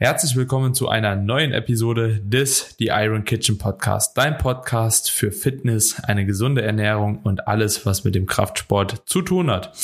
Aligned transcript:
Herzlich 0.00 0.36
willkommen 0.36 0.74
zu 0.74 0.88
einer 0.88 1.16
neuen 1.16 1.50
Episode 1.50 2.20
des 2.22 2.76
The 2.78 2.92
Iron 2.92 3.24
Kitchen 3.24 3.58
Podcast, 3.58 4.16
dein 4.16 4.38
Podcast 4.38 5.10
für 5.10 5.32
Fitness, 5.32 5.98
eine 6.04 6.24
gesunde 6.24 6.62
Ernährung 6.62 7.18
und 7.24 7.48
alles, 7.48 7.84
was 7.84 8.04
mit 8.04 8.14
dem 8.14 8.26
Kraftsport 8.26 9.02
zu 9.06 9.22
tun 9.22 9.50
hat. 9.50 9.76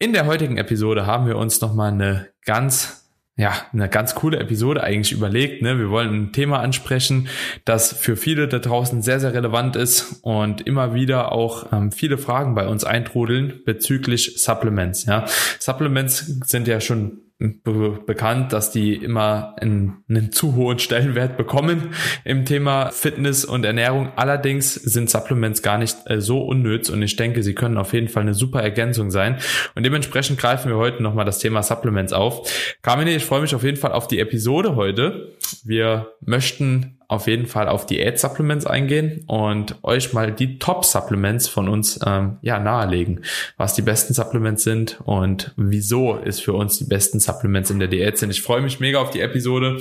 In 0.00 0.12
der 0.12 0.26
heutigen 0.26 0.56
Episode 0.56 1.06
haben 1.06 1.28
wir 1.28 1.38
uns 1.38 1.60
nochmal 1.60 1.92
eine 1.92 2.30
ganz 2.44 3.02
ja, 3.36 3.52
eine 3.72 3.88
ganz 3.88 4.16
coole 4.16 4.38
Episode 4.38 4.82
eigentlich 4.82 5.12
überlegt. 5.12 5.62
Ne? 5.62 5.78
Wir 5.78 5.90
wollen 5.90 6.14
ein 6.14 6.32
Thema 6.32 6.58
ansprechen, 6.58 7.28
das 7.64 7.92
für 7.92 8.16
viele 8.16 8.48
da 8.48 8.58
draußen 8.58 9.02
sehr, 9.02 9.18
sehr 9.20 9.34
relevant 9.34 9.76
ist 9.76 10.20
und 10.22 10.66
immer 10.66 10.94
wieder 10.94 11.30
auch 11.32 11.72
ähm, 11.72 11.92
viele 11.92 12.18
Fragen 12.18 12.56
bei 12.56 12.66
uns 12.66 12.84
eintrudeln 12.84 13.60
bezüglich 13.64 14.40
Supplements. 14.42 15.06
Ja? 15.06 15.26
Supplements 15.58 16.40
sind 16.44 16.68
ja 16.68 16.80
schon 16.80 17.23
be 17.38 17.98
bekannt, 18.06 18.52
dass 18.52 18.70
die 18.70 18.94
immer 18.94 19.54
einen, 19.60 20.04
einen 20.08 20.32
zu 20.32 20.54
hohen 20.54 20.78
Stellenwert 20.78 21.36
bekommen 21.36 21.90
im 22.24 22.44
Thema 22.44 22.90
Fitness 22.90 23.44
und 23.44 23.64
Ernährung. 23.64 24.12
Allerdings 24.16 24.74
sind 24.74 25.10
Supplements 25.10 25.62
gar 25.62 25.78
nicht 25.78 25.96
äh, 26.06 26.20
so 26.20 26.42
unnütz 26.42 26.90
und 26.90 27.02
ich 27.02 27.16
denke, 27.16 27.42
sie 27.42 27.54
können 27.54 27.76
auf 27.76 27.92
jeden 27.92 28.08
Fall 28.08 28.22
eine 28.22 28.34
super 28.34 28.62
Ergänzung 28.62 29.10
sein. 29.10 29.38
Und 29.74 29.84
dementsprechend 29.84 30.38
greifen 30.38 30.70
wir 30.70 30.76
heute 30.76 31.02
nochmal 31.02 31.24
das 31.24 31.38
Thema 31.38 31.62
Supplements 31.62 32.12
auf. 32.12 32.76
Carmine, 32.82 33.14
ich 33.14 33.24
freue 33.24 33.40
mich 33.40 33.54
auf 33.54 33.64
jeden 33.64 33.76
Fall 33.76 33.92
auf 33.92 34.06
die 34.06 34.20
Episode 34.20 34.76
heute. 34.76 35.36
Wir 35.64 36.12
möchten 36.20 36.93
auf 37.08 37.26
jeden 37.26 37.46
Fall 37.46 37.68
auf 37.68 37.86
Diät-Supplements 37.86 38.66
eingehen 38.66 39.24
und 39.26 39.76
euch 39.82 40.12
mal 40.12 40.32
die 40.32 40.58
Top-Supplements 40.58 41.48
von 41.48 41.68
uns 41.68 42.00
ähm, 42.06 42.38
ja 42.42 42.58
nahelegen, 42.58 43.24
was 43.56 43.74
die 43.74 43.82
besten 43.82 44.14
Supplements 44.14 44.62
sind 44.64 45.00
und 45.04 45.52
wieso 45.56 46.18
es 46.18 46.40
für 46.40 46.52
uns 46.52 46.78
die 46.78 46.84
besten 46.84 47.20
Supplements 47.20 47.70
in 47.70 47.78
der 47.78 47.88
Diät 47.88 48.18
sind. 48.18 48.30
Ich 48.30 48.42
freue 48.42 48.62
mich 48.62 48.80
mega 48.80 48.98
auf 48.98 49.10
die 49.10 49.20
Episode. 49.20 49.78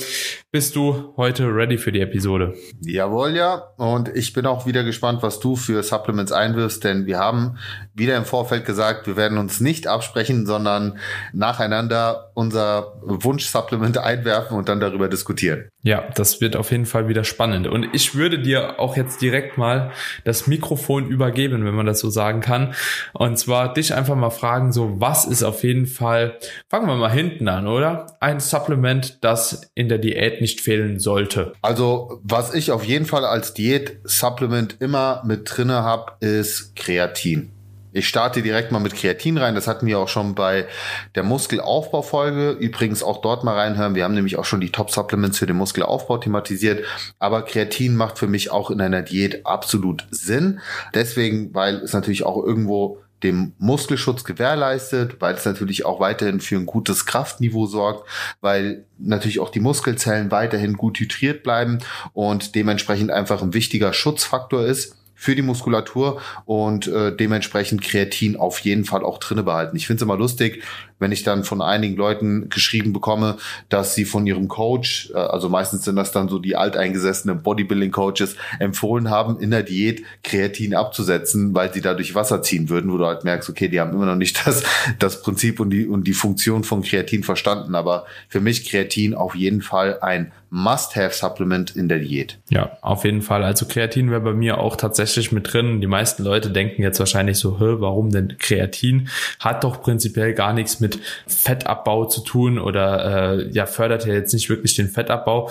Bist 0.52 0.76
du 0.76 1.14
heute 1.17 1.48
ready 1.48 1.78
für 1.78 1.91
die 1.91 2.02
Episode? 2.02 2.54
Jawohl, 2.81 3.36
ja. 3.36 3.55
Und 3.78 4.09
ich 4.16 4.34
bin 4.34 4.45
auch 4.45 4.66
wieder 4.66 4.84
gespannt, 4.84 5.23
was 5.23 5.40
du 5.40 5.56
für 5.56 5.84
Supplements 5.84 6.31
einwirfst, 6.31 6.84
denn 6.84 7.06
wir 7.06 7.19
haben 7.19 7.58
wieder 7.95 8.17
im 8.17 8.25
Vorfeld 8.25 8.66
gesagt, 8.66 9.05
wir 9.05 9.16
werden 9.16 9.38
uns 9.38 9.59
nicht 9.59 9.88
absprechen, 9.88 10.45
sondern 10.45 10.97
nacheinander 11.31 12.31
unser 12.33 12.94
Wunsch-Supplement 13.02 14.00
einwerfen 14.00 14.58
und 14.58 14.67
dann 14.67 14.80
darüber 14.80 15.08
diskutieren. 15.08 15.69
Ja, 15.83 16.03
das 16.16 16.41
wird 16.41 16.55
auf 16.55 16.72
jeden 16.72 16.85
Fall 16.85 17.08
wieder 17.08 17.23
spannend. 17.23 17.67
Und 17.67 17.88
ich 17.94 18.16
würde 18.16 18.39
dir 18.39 18.80
auch 18.80 18.97
jetzt 18.97 19.22
direkt 19.22 19.58
mal 19.58 19.91
das 20.23 20.47
Mikrofon 20.47 21.08
übergeben, 21.08 21.66
wenn 21.66 21.75
man 21.75 21.85
das 21.85 22.00
so 22.00 22.09
sagen 22.09 22.41
kann. 22.41 22.73
Und 23.13 23.38
zwar 23.38 23.73
dich 23.73 23.94
einfach 23.94 24.16
mal 24.16 24.31
fragen, 24.31 24.72
so 24.72 25.00
was 25.00 25.25
ist 25.25 25.44
auf 25.44 25.63
jeden 25.63 25.85
Fall, 25.85 26.39
fangen 26.69 26.88
wir 26.88 26.95
mal 26.95 27.11
hinten 27.11 27.47
an, 27.47 27.67
oder? 27.67 28.17
Ein 28.19 28.39
Supplement, 28.39 29.23
das 29.23 29.69
in 29.75 29.89
der 29.89 30.00
Diät 30.00 30.41
nicht 30.41 30.61
fehlen 30.61 31.00
sollte. 31.00 31.53
Also, 31.61 32.22
was 32.23 32.53
ich 32.55 32.72
auf 32.72 32.83
jeden 32.85 33.05
Fall 33.05 33.25
als 33.25 33.53
Diät-Supplement 33.53 34.78
immer 34.80 35.22
mit 35.25 35.41
drinne 35.45 35.83
habe, 35.83 36.13
ist 36.22 36.75
Kreatin. 36.75 37.52
Ich 37.94 38.08
starte 38.08 38.41
direkt 38.41 38.72
mal 38.72 38.80
mit 38.80 38.95
Kreatin 38.95 39.38
rein. 39.38 39.53
Das 39.53 39.67
hatten 39.67 39.86
wir 39.86 39.99
auch 39.99 40.08
schon 40.08 40.33
bei 40.33 40.66
der 41.13 41.22
Muskelaufbaufolge. 41.22 42.52
Übrigens 42.52 43.03
auch 43.03 43.22
dort 43.22 43.44
mal 43.44 43.55
reinhören. 43.55 43.94
Wir 43.94 44.03
haben 44.03 44.16
nämlich 44.16 44.39
auch 44.39 44.45
schon 44.45 44.61
die 44.61 44.72
Top-Supplements 44.72 45.38
für 45.38 45.45
den 45.45 45.58
Muskelaufbau 45.58 46.17
thematisiert. 46.17 46.85
Aber 47.19 47.44
Kreatin 47.44 47.95
macht 47.95 48.17
für 48.17 48.27
mich 48.27 48.50
auch 48.50 48.72
in 48.72 48.81
einer 48.81 49.03
Diät 49.03 49.45
absolut 49.45 50.08
Sinn. 50.09 50.59
Deswegen, 50.95 51.53
weil 51.53 51.75
es 51.77 51.94
natürlich 51.94 52.25
auch 52.25 52.44
irgendwo 52.44 52.97
dem 53.22 53.53
Muskelschutz 53.58 54.23
gewährleistet, 54.23 55.22
weil 55.22 55.35
es 55.35 55.45
natürlich 55.45 55.85
auch 55.85 56.00
weiterhin 56.00 56.41
für 56.41 56.57
ein 56.57 56.66
gutes 56.66 57.05
Kraftniveau 57.05 57.67
sorgt, 57.67 58.09
weil 58.41 58.85
natürlich 58.97 59.39
auch 59.39 59.50
die 59.50 59.61
Muskelzellen 59.61 60.30
weiterhin 60.30 60.73
gut 60.73 61.00
hydriert 61.00 61.44
bleiben 61.44 61.80
und 62.11 62.55
dementsprechend 62.55 63.11
einfach 63.11 63.41
ein 63.41 63.53
wichtiger 63.53 63.94
Schutzfaktor 63.94 64.66
ist 64.66 64.97
für 65.23 65.35
die 65.35 65.41
Muskulatur 65.41 66.19
und 66.43 66.88
äh, 66.88 67.16
dementsprechend 67.16 67.81
Kreatin 67.81 68.35
auf 68.35 68.59
jeden 68.59 68.84
Fall 68.84 69.06
auch 69.06 69.19
drinne 69.19 69.44
behalten. 69.44 69.78
Ich 69.78 69.88
finde 69.88 70.00
es 70.00 70.03
immer 70.03 70.17
lustig, 70.17 70.61
wenn 71.03 71.12
ich 71.12 71.22
dann 71.22 71.44
von 71.44 71.62
einigen 71.62 71.96
Leuten 71.96 72.50
geschrieben 72.50 72.94
bekomme, 72.94 73.38
dass 73.69 73.94
sie 73.94 74.06
von 74.06 74.25
ihrem 74.25 74.47
Coach, 74.47 75.12
äh, 75.14 75.18
also 75.18 75.50
meistens 75.50 75.84
sind 75.84 75.97
das 75.97 76.12
dann 76.12 76.30
so 76.30 76.40
die 76.40 76.56
alteingesessenen 76.56 77.44
Bodybuilding-Coaches, 77.44 78.36
empfohlen 78.59 79.12
haben, 79.12 79.40
in 79.40 79.52
der 79.52 79.62
Diät 79.62 80.03
Kreatin 80.24 80.74
abzusetzen, 80.74 81.53
weil 81.53 81.72
sie 81.72 81.81
dadurch 81.81 82.16
Wasser 82.16 82.42
ziehen 82.42 82.69
würden, 82.69 82.92
wo 82.92 82.97
du 82.97 83.06
halt 83.06 83.24
merkst, 83.24 83.50
okay, 83.50 83.68
die 83.68 83.80
haben 83.80 83.92
immer 83.92 84.08
noch 84.08 84.16
nicht 84.16 84.42
das, 84.47 84.63
das 84.97 85.22
Prinzip 85.22 85.59
und 85.59 85.69
die, 85.69 85.86
und 85.86 86.08
die 86.08 86.13
Funktion 86.13 86.63
von 86.63 86.81
Kreatin 86.81 87.24
verstanden. 87.24 87.75
Aber 87.75 88.06
für 88.30 88.40
mich 88.40 88.68
Kreatin 88.68 89.13
auf 89.13 89.36
jeden 89.36 89.62
Fall 89.62 90.00
ein 90.02 90.31
Must-Have-Supplement 90.53 91.75
in 91.75 91.90
der 91.90 91.97
Diät. 91.97 92.38
Ja, 92.50 92.78
auf 92.81 93.06
jeden 93.06 93.24
Fall. 93.24 93.44
Also 93.44 93.66
Kreatin 93.66 94.12
wäre 94.12 94.22
bei 94.22 94.34
mir 94.34 94.59
auch 94.59 94.75
tatsächlich 94.75 95.31
mit 95.31 95.52
drin. 95.52 95.81
Die 95.81 95.88
meisten 95.88 96.24
Leute 96.24 96.52
denken 96.52 96.84
jetzt 96.84 97.00
wahrscheinlich 97.00 97.38
so, 97.40 97.59
warum 97.59 98.12
denn 98.12 98.38
Kreatin? 98.38 99.09
Hat 99.40 99.63
doch 99.63 99.81
prinzipiell 99.81 100.36
gar 100.36 100.53
nichts 100.53 100.80
mit 100.80 100.93
Fettabbau 101.28 102.06
zu 102.06 102.22
tun 102.22 102.59
oder 102.59 103.38
äh, 103.40 103.50
ja, 103.52 103.66
fördert 103.66 104.06
ja 104.06 104.14
jetzt 104.14 104.34
nicht 104.34 104.50
wirklich 104.50 104.76
den 104.76 104.90
Fettabbau. 104.90 105.50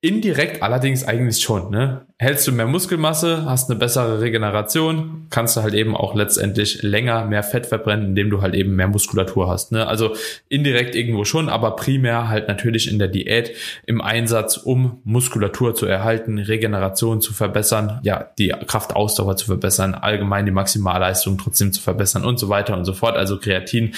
Indirekt 0.00 0.62
allerdings 0.62 1.04
eigentlich 1.04 1.42
schon. 1.42 1.70
Ne? 1.70 2.06
Hältst 2.18 2.46
du 2.46 2.52
mehr 2.52 2.66
Muskelmasse, 2.66 3.44
hast 3.44 3.70
eine 3.70 3.78
bessere 3.78 4.20
Regeneration, 4.20 5.26
kannst 5.30 5.56
du 5.56 5.62
halt 5.62 5.74
eben 5.74 5.96
auch 5.96 6.14
letztendlich 6.14 6.82
länger 6.82 7.24
mehr 7.24 7.42
Fett 7.42 7.66
verbrennen, 7.66 8.08
indem 8.08 8.30
du 8.30 8.40
halt 8.40 8.54
eben 8.54 8.76
mehr 8.76 8.88
Muskulatur 8.88 9.48
hast. 9.48 9.72
Ne? 9.72 9.86
Also 9.86 10.14
indirekt 10.48 10.94
irgendwo 10.94 11.24
schon, 11.24 11.48
aber 11.48 11.76
primär 11.76 12.28
halt 12.28 12.48
natürlich 12.48 12.90
in 12.90 12.98
der 12.98 13.08
Diät 13.08 13.52
im 13.86 14.00
Einsatz, 14.00 14.56
um 14.56 15.00
Muskulatur 15.04 15.74
zu 15.74 15.86
erhalten, 15.86 16.38
Regeneration 16.38 17.20
zu 17.20 17.32
verbessern, 17.32 18.00
ja, 18.02 18.30
die 18.38 18.54
Kraftausdauer 18.66 19.36
zu 19.36 19.46
verbessern, 19.46 19.94
allgemein 19.94 20.46
die 20.46 20.52
Maximalleistung 20.52 21.38
trotzdem 21.38 21.72
zu 21.72 21.80
verbessern 21.80 22.24
und 22.24 22.38
so 22.38 22.48
weiter 22.48 22.76
und 22.76 22.84
so 22.84 22.92
fort. 22.92 23.16
Also 23.16 23.38
Kreatin 23.38 23.94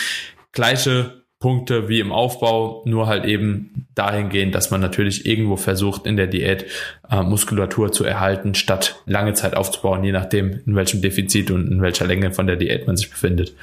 gleiche 0.52 1.26
Punkte 1.38 1.88
wie 1.88 2.00
im 2.00 2.12
Aufbau, 2.12 2.82
nur 2.86 3.06
halt 3.06 3.26
eben 3.26 3.86
dahingehend, 3.94 4.54
dass 4.54 4.70
man 4.70 4.80
natürlich 4.80 5.26
irgendwo 5.26 5.56
versucht, 5.56 6.06
in 6.06 6.16
der 6.16 6.28
Diät 6.28 6.64
äh, 7.10 7.22
Muskulatur 7.22 7.92
zu 7.92 8.04
erhalten, 8.04 8.54
statt 8.54 9.02
lange 9.04 9.34
Zeit 9.34 9.54
aufzubauen, 9.54 10.02
je 10.02 10.12
nachdem, 10.12 10.62
in 10.64 10.74
welchem 10.74 11.02
Defizit 11.02 11.50
und 11.50 11.70
in 11.70 11.82
welcher 11.82 12.06
Länge 12.06 12.32
von 12.32 12.46
der 12.46 12.56
Diät 12.56 12.86
man 12.86 12.96
sich 12.96 13.10
befindet. 13.10 13.54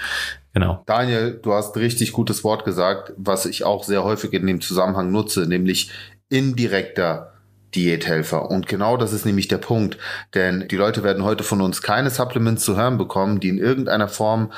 Genau. 0.54 0.84
Daniel, 0.86 1.40
du 1.42 1.54
hast 1.54 1.76
richtig 1.76 2.12
gutes 2.12 2.44
Wort 2.44 2.64
gesagt, 2.64 3.14
was 3.18 3.48
ich 3.48 3.64
auch 3.64 3.84
sehr 3.84 4.04
häufig 4.04 4.34
in 4.34 4.46
dem 4.46 4.62
Zusammenhang 4.62 5.12
nutze, 5.12 5.48
nämlich 5.48 5.90
indirekter 6.30 7.34
Diäthelfer. 7.74 8.52
Und 8.52 8.68
genau 8.68 8.98
das 8.98 9.14
ist 9.14 9.26
nämlich 9.26 9.48
der 9.48 9.58
Punkt. 9.58 9.98
Denn 10.36 10.68
die 10.70 10.76
Leute 10.76 11.04
werden 11.04 11.24
heute 11.24 11.44
von 11.44 11.60
uns 11.60 11.82
keine 11.82 12.12
Supplements 12.12 12.64
zu 12.64 12.78
hören 12.78 13.00
bekommen, 13.00 13.40
die 13.40 13.50
in 13.50 13.58
irgendeiner 13.58 14.08
Form 14.08 14.52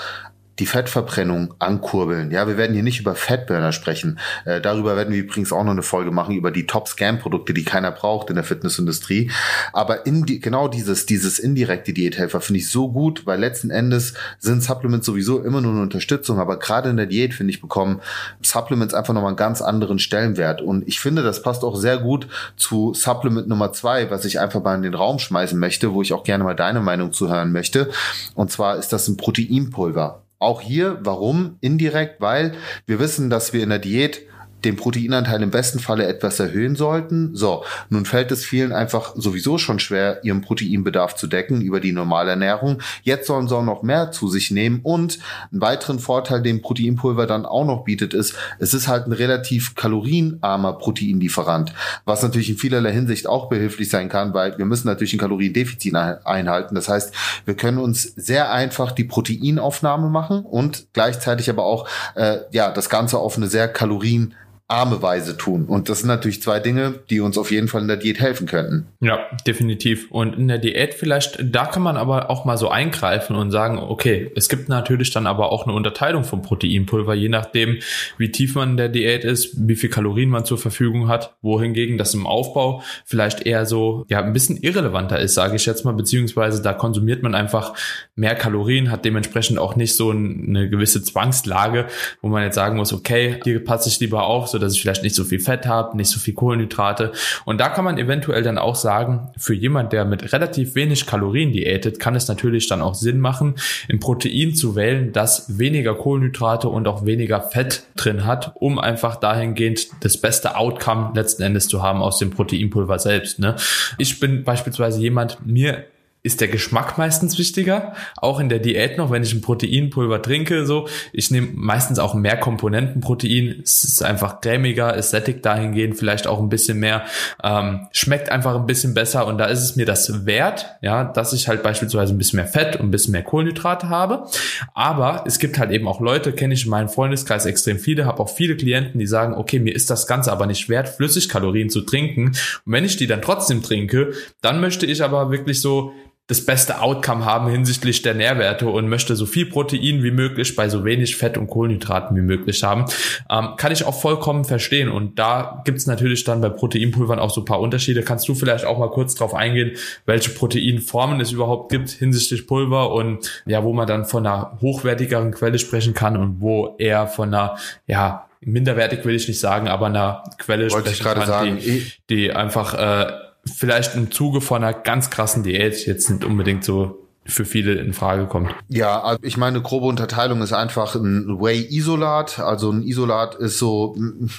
die 0.59 0.65
Fettverbrennung 0.65 1.53
ankurbeln. 1.59 2.31
Ja, 2.31 2.47
wir 2.47 2.57
werden 2.57 2.73
hier 2.73 2.83
nicht 2.83 2.99
über 2.99 3.15
Fettburner 3.15 3.73
sprechen. 3.73 4.19
Äh, 4.45 4.61
darüber 4.61 4.95
werden 4.95 5.13
wir 5.13 5.21
übrigens 5.21 5.51
auch 5.51 5.63
noch 5.63 5.71
eine 5.71 5.83
Folge 5.83 6.11
machen 6.11 6.35
über 6.35 6.51
die 6.51 6.65
Top-Scam-Produkte, 6.65 7.53
die 7.53 7.65
keiner 7.65 7.91
braucht 7.91 8.29
in 8.29 8.35
der 8.35 8.43
Fitnessindustrie. 8.43 9.31
Aber 9.73 10.05
in 10.05 10.25
die, 10.25 10.39
genau 10.39 10.67
dieses, 10.67 11.05
dieses 11.05 11.39
indirekte 11.39 11.93
Diäthelfer 11.93 12.39
finde 12.39 12.59
ich 12.59 12.69
so 12.69 12.91
gut, 12.91 13.25
weil 13.25 13.39
letzten 13.39 13.69
Endes 13.69 14.13
sind 14.39 14.63
Supplements 14.63 15.05
sowieso 15.05 15.43
immer 15.43 15.59
nur 15.59 15.73
eine 15.73 15.81
Unterstützung. 15.81 16.39
Aber 16.39 16.57
gerade 16.57 16.89
in 16.89 16.97
der 16.97 17.05
Diät, 17.05 17.33
finde 17.33 17.51
ich, 17.51 17.59
bekommen 17.59 17.99
Supplements 18.41 18.93
einfach 18.93 19.13
nochmal 19.13 19.29
einen 19.29 19.37
ganz 19.37 19.61
anderen 19.61 19.99
Stellenwert. 19.99 20.61
Und 20.61 20.87
ich 20.87 21.01
finde, 21.01 21.21
das 21.21 21.41
passt 21.41 21.63
auch 21.63 21.75
sehr 21.75 21.97
gut 21.97 22.27
zu 22.55 22.93
Supplement 22.93 23.47
Nummer 23.47 23.73
zwei, 23.73 24.09
was 24.09 24.23
ich 24.23 24.39
einfach 24.39 24.63
mal 24.63 24.75
in 24.75 24.83
den 24.83 24.93
Raum 24.93 25.19
schmeißen 25.19 25.59
möchte, 25.59 25.93
wo 25.93 26.01
ich 26.01 26.13
auch 26.13 26.23
gerne 26.23 26.45
mal 26.45 26.55
deine 26.55 26.79
Meinung 26.79 27.11
zu 27.11 27.29
hören 27.29 27.51
möchte. 27.51 27.89
Und 28.35 28.51
zwar 28.51 28.77
ist 28.77 28.93
das 28.93 29.07
ein 29.07 29.17
Proteinpulver. 29.17 30.24
Auch 30.45 30.61
hier, 30.61 30.99
warum? 31.01 31.57
Indirekt, 31.59 32.21
weil 32.21 32.51
wir 32.85 32.99
wissen, 32.99 33.31
dass 33.31 33.51
wir 33.51 33.63
in 33.63 33.69
der 33.69 33.79
Diät 33.79 34.21
den 34.65 34.75
Proteinanteil 34.75 35.41
im 35.41 35.51
besten 35.51 35.79
Falle 35.79 36.07
etwas 36.07 36.39
erhöhen 36.39 36.75
sollten. 36.75 37.35
So, 37.35 37.63
nun 37.89 38.05
fällt 38.05 38.31
es 38.31 38.43
vielen 38.43 38.73
einfach 38.73 39.13
sowieso 39.15 39.57
schon 39.57 39.79
schwer, 39.79 40.23
ihren 40.23 40.41
Proteinbedarf 40.41 41.15
zu 41.15 41.27
decken 41.27 41.61
über 41.61 41.79
die 41.79 41.91
normale 41.91 42.31
Ernährung. 42.31 42.81
Jetzt 43.03 43.27
sollen 43.27 43.47
sie 43.47 43.55
auch 43.55 43.63
noch 43.63 43.83
mehr 43.83 44.11
zu 44.11 44.27
sich 44.27 44.51
nehmen 44.51 44.79
und 44.83 45.19
einen 45.51 45.61
weiteren 45.61 45.99
Vorteil, 45.99 46.41
den 46.41 46.61
Proteinpulver 46.61 47.27
dann 47.27 47.45
auch 47.45 47.65
noch 47.65 47.83
bietet, 47.83 48.13
ist, 48.13 48.35
es 48.59 48.73
ist 48.73 48.87
halt 48.87 49.07
ein 49.07 49.13
relativ 49.13 49.75
kalorienarmer 49.75 50.73
Proteinlieferant, 50.73 51.73
was 52.05 52.23
natürlich 52.23 52.49
in 52.49 52.57
vielerlei 52.57 52.91
Hinsicht 52.91 53.27
auch 53.27 53.49
behilflich 53.49 53.89
sein 53.89 54.09
kann, 54.09 54.33
weil 54.33 54.57
wir 54.57 54.65
müssen 54.65 54.87
natürlich 54.87 55.13
ein 55.13 55.19
Kaloriendefizit 55.19 55.95
einhalten. 55.95 56.75
Das 56.75 56.89
heißt, 56.89 57.13
wir 57.45 57.55
können 57.55 57.77
uns 57.77 58.03
sehr 58.03 58.51
einfach 58.51 58.91
die 58.91 59.03
Proteinaufnahme 59.03 60.09
machen 60.09 60.43
und 60.43 60.87
gleichzeitig 60.93 61.49
aber 61.49 61.65
auch 61.65 61.87
äh, 62.15 62.39
ja 62.51 62.71
das 62.71 62.89
Ganze 62.89 63.19
auf 63.19 63.37
eine 63.37 63.47
sehr 63.47 63.67
kalorien 63.67 64.33
arme 64.67 64.99
Weise 65.03 65.37
tun. 65.37 65.65
Und 65.65 65.89
das 65.89 65.99
sind 65.99 66.07
natürlich 66.07 66.41
zwei 66.41 66.59
Dinge, 66.59 66.95
die 67.11 67.19
uns 67.19 67.37
auf 67.37 67.51
jeden 67.51 67.67
Fall 67.67 67.83
in 67.83 67.87
der 67.87 67.97
Diät 67.97 68.19
helfen 68.19 68.47
könnten. 68.47 68.87
Ja, 68.99 69.19
definitiv. 69.45 70.09
Und 70.09 70.33
in 70.33 70.47
der 70.47 70.57
Diät 70.57 70.95
vielleicht, 70.95 71.37
da 71.39 71.67
kann 71.67 71.83
man 71.83 71.97
aber 71.97 72.31
auch 72.31 72.45
mal 72.45 72.57
so 72.57 72.69
eingreifen 72.69 73.35
und 73.35 73.51
sagen, 73.51 73.77
okay, 73.77 74.31
es 74.35 74.49
gibt 74.49 74.67
natürlich 74.67 75.11
dann 75.11 75.27
aber 75.27 75.51
auch 75.51 75.67
eine 75.67 75.75
Unterteilung 75.75 76.23
von 76.23 76.41
Proteinpulver, 76.41 77.13
je 77.13 77.29
nachdem, 77.29 77.77
wie 78.17 78.31
tief 78.31 78.55
man 78.55 78.71
in 78.71 78.77
der 78.77 78.89
Diät 78.89 79.23
ist, 79.23 79.55
wie 79.55 79.75
viel 79.75 79.91
Kalorien 79.91 80.29
man 80.29 80.45
zur 80.45 80.57
Verfügung 80.57 81.09
hat, 81.09 81.35
wohingegen 81.43 81.99
das 81.99 82.15
im 82.15 82.25
Aufbau 82.25 82.81
vielleicht 83.05 83.45
eher 83.45 83.67
so, 83.67 84.05
ja, 84.09 84.23
ein 84.23 84.33
bisschen 84.33 84.57
irrelevanter 84.57 85.19
ist, 85.19 85.35
sage 85.35 85.57
ich 85.57 85.67
jetzt 85.67 85.85
mal, 85.85 85.93
beziehungsweise 85.93 86.63
da 86.63 86.73
konsumiert 86.73 87.21
man 87.21 87.35
einfach 87.35 87.75
mehr 88.15 88.33
Kalorien, 88.33 88.89
hat 88.89 89.05
dementsprechend 89.05 89.59
auch 89.59 89.75
nicht 89.75 89.95
so 89.95 90.09
eine 90.09 90.71
gewisse 90.71 91.03
Zwangslage, 91.03 91.85
wo 92.23 92.29
man 92.29 92.41
jetzt 92.41 92.55
sagen 92.55 92.77
muss, 92.77 92.93
okay, 92.93 93.39
hier 93.43 93.63
passe 93.63 93.89
ich 93.89 93.99
lieber 93.99 94.23
auf, 94.23 94.54
so 94.55 94.59
dass 94.59 94.73
ich 94.73 94.81
vielleicht 94.81 95.03
nicht 95.03 95.15
so 95.15 95.25
viel 95.25 95.39
Fett 95.39 95.67
habe, 95.67 95.97
nicht 95.97 96.09
so 96.09 96.17
viel 96.17 96.33
Kohlenhydrate. 96.33 97.11
Und 97.43 97.59
da 97.59 97.67
kann 97.67 97.83
man 97.83 97.97
eventuell 97.97 98.41
dann 98.41 98.57
auch 98.57 98.75
sagen, 98.75 99.31
für 99.37 99.53
jemand, 99.53 99.91
der 99.91 100.05
mit 100.05 100.31
relativ 100.31 100.75
wenig 100.75 101.05
Kalorien 101.05 101.51
diätet, 101.51 101.99
kann 101.99 102.15
es 102.15 102.29
natürlich 102.29 102.69
dann 102.69 102.81
auch 102.81 102.95
Sinn 102.95 103.19
machen, 103.19 103.55
ein 103.89 103.99
Protein 103.99 104.55
zu 104.55 104.77
wählen, 104.77 105.11
das 105.11 105.59
weniger 105.59 105.93
Kohlenhydrate 105.93 106.69
und 106.69 106.87
auch 106.87 107.05
weniger 107.05 107.41
Fett 107.41 107.83
drin 107.97 108.25
hat, 108.25 108.53
um 108.55 108.79
einfach 108.79 109.17
dahingehend 109.17 109.87
das 109.99 110.15
beste 110.15 110.55
Outcome 110.55 111.11
letzten 111.13 111.43
Endes 111.43 111.67
zu 111.67 111.83
haben 111.83 112.01
aus 112.01 112.17
dem 112.17 112.29
Proteinpulver 112.29 112.97
selbst. 112.97 113.39
Ne? 113.39 113.57
Ich 113.97 114.21
bin 114.21 114.45
beispielsweise 114.45 115.01
jemand, 115.01 115.45
mir 115.45 115.83
ist 116.25 116.41
der 116.41 116.47
Geschmack 116.47 116.97
meistens 116.97 117.37
wichtiger. 117.37 117.93
Auch 118.17 118.39
in 118.39 118.49
der 118.49 118.59
Diät 118.59 118.97
noch, 118.97 119.11
wenn 119.11 119.23
ich 119.23 119.33
ein 119.33 119.41
Proteinpulver 119.41 120.21
trinke, 120.21 120.65
so. 120.65 120.87
Ich 121.13 121.29
nehme 121.29 121.49
meistens 121.53 121.99
auch 121.99 122.15
mehr 122.15 122.37
Komponentenprotein. 122.37 123.61
Es 123.63 123.83
ist 123.83 124.03
einfach 124.03 124.41
cremiger, 124.41 124.95
es 124.95 125.11
sättigt 125.11 125.45
dahingehend 125.45 125.97
vielleicht 125.97 126.27
auch 126.27 126.39
ein 126.39 126.49
bisschen 126.49 126.79
mehr, 126.79 127.05
ähm, 127.43 127.87
schmeckt 127.91 128.31
einfach 128.31 128.55
ein 128.55 128.65
bisschen 128.65 128.93
besser 128.93 129.27
und 129.27 129.37
da 129.37 129.45
ist 129.45 129.63
es 129.63 129.75
mir 129.75 129.85
das 129.85 130.25
wert, 130.25 130.77
ja, 130.81 131.03
dass 131.03 131.33
ich 131.33 131.47
halt 131.47 131.61
beispielsweise 131.61 132.13
ein 132.13 132.17
bisschen 132.17 132.37
mehr 132.37 132.47
Fett 132.47 132.75
und 132.77 132.87
ein 132.87 132.91
bisschen 132.91 133.11
mehr 133.11 133.23
Kohlenhydrate 133.23 133.89
habe. 133.89 134.27
Aber 134.73 135.23
es 135.27 135.39
gibt 135.39 135.59
halt 135.59 135.71
eben 135.71 135.87
auch 135.87 135.99
Leute, 135.99 136.33
kenne 136.33 136.53
ich 136.53 136.65
in 136.65 136.71
meinem 136.71 136.89
Freundeskreis 136.89 137.45
extrem 137.45 137.79
viele, 137.79 138.05
habe 138.05 138.19
auch 138.19 138.29
viele 138.29 138.55
Klienten, 138.55 138.99
die 138.99 139.07
sagen, 139.07 139.33
okay, 139.33 139.59
mir 139.59 139.75
ist 139.75 139.89
das 139.89 140.07
Ganze 140.07 140.31
aber 140.31 140.47
nicht 140.47 140.69
wert, 140.69 140.89
Flüssigkalorien 140.89 141.69
zu 141.69 141.81
trinken. 141.81 142.27
Und 142.27 142.73
wenn 142.73 142.85
ich 142.85 142.97
die 142.97 143.07
dann 143.07 143.21
trotzdem 143.21 143.61
trinke, 143.61 144.13
dann 144.41 144.59
möchte 144.59 144.85
ich 144.85 145.03
aber 145.03 145.31
wirklich 145.31 145.61
so 145.61 145.93
das 146.27 146.43
beste 146.43 146.81
Outcome 146.81 147.23
haben 147.23 147.47
hinsichtlich 147.49 148.01
der 148.01 148.15
Nährwerte 148.15 148.67
und 148.67 148.89
möchte 148.89 149.15
so 149.15 149.27
viel 149.27 149.45
Protein 149.45 150.03
wie 150.03 150.09
möglich 150.11 150.55
bei 150.55 150.69
so 150.69 150.83
wenig 150.83 151.15
Fett 151.17 151.37
und 151.37 151.47
Kohlenhydraten 151.47 152.17
wie 152.17 152.21
möglich 152.21 152.63
haben, 152.63 152.85
ähm, 153.29 153.49
kann 153.57 153.71
ich 153.71 153.85
auch 153.85 153.99
vollkommen 153.99 154.43
verstehen. 154.43 154.89
Und 154.89 155.19
da 155.19 155.61
gibt's 155.65 155.85
natürlich 155.85 156.23
dann 156.23 156.41
bei 156.41 156.49
Proteinpulvern 156.49 157.19
auch 157.19 157.29
so 157.29 157.41
ein 157.41 157.45
paar 157.45 157.59
Unterschiede. 157.59 158.01
Kannst 158.01 158.27
du 158.27 158.33
vielleicht 158.33 158.65
auch 158.65 158.79
mal 158.79 158.89
kurz 158.89 159.13
drauf 159.13 159.35
eingehen, 159.35 159.77
welche 160.07 160.31
Proteinformen 160.31 161.21
es 161.21 161.31
überhaupt 161.31 161.71
gibt 161.71 161.89
hinsichtlich 161.89 162.47
Pulver 162.47 162.91
und 162.91 163.43
ja, 163.45 163.63
wo 163.63 163.73
man 163.73 163.85
dann 163.85 164.05
von 164.05 164.25
einer 164.25 164.57
hochwertigeren 164.61 165.31
Quelle 165.31 165.59
sprechen 165.59 165.93
kann 165.93 166.17
und 166.17 166.41
wo 166.41 166.75
eher 166.79 167.05
von 167.05 167.33
einer, 167.33 167.57
ja, 167.85 168.25
minderwertig 168.41 169.05
will 169.05 169.15
ich 169.15 169.27
nicht 169.27 169.39
sagen, 169.39 169.67
aber 169.67 169.87
einer 169.87 170.23
Quelle 170.37 170.71
Wollte 170.71 170.93
sprechen 170.93 171.19
kann, 171.19 171.27
sagen, 171.27 171.57
die, 171.59 171.91
die 172.09 172.31
einfach 172.31 172.73
äh, 172.73 173.24
vielleicht 173.53 173.95
im 173.95 174.11
Zuge 174.11 174.41
von 174.41 174.63
einer 174.63 174.73
ganz 174.73 175.09
krassen 175.09 175.43
Diät 175.43 175.85
jetzt 175.85 176.09
nicht 176.09 176.23
unbedingt 176.23 176.63
so 176.63 177.05
für 177.27 177.45
viele 177.45 177.73
in 177.73 177.93
Frage 177.93 178.27
kommt. 178.27 178.53
Ja, 178.69 179.01
also 179.01 179.19
ich 179.23 179.35
meine, 179.35 179.61
grobe 179.61 179.87
Unterteilung 179.87 180.43
ist 180.43 180.53
einfach 180.53 180.93
ein 180.93 181.39
Whey-Isolat. 181.39 182.39
Also 182.39 182.71
ein 182.71 182.83
Isolat 182.83 183.33
ist 183.35 183.57
so, 183.57 183.95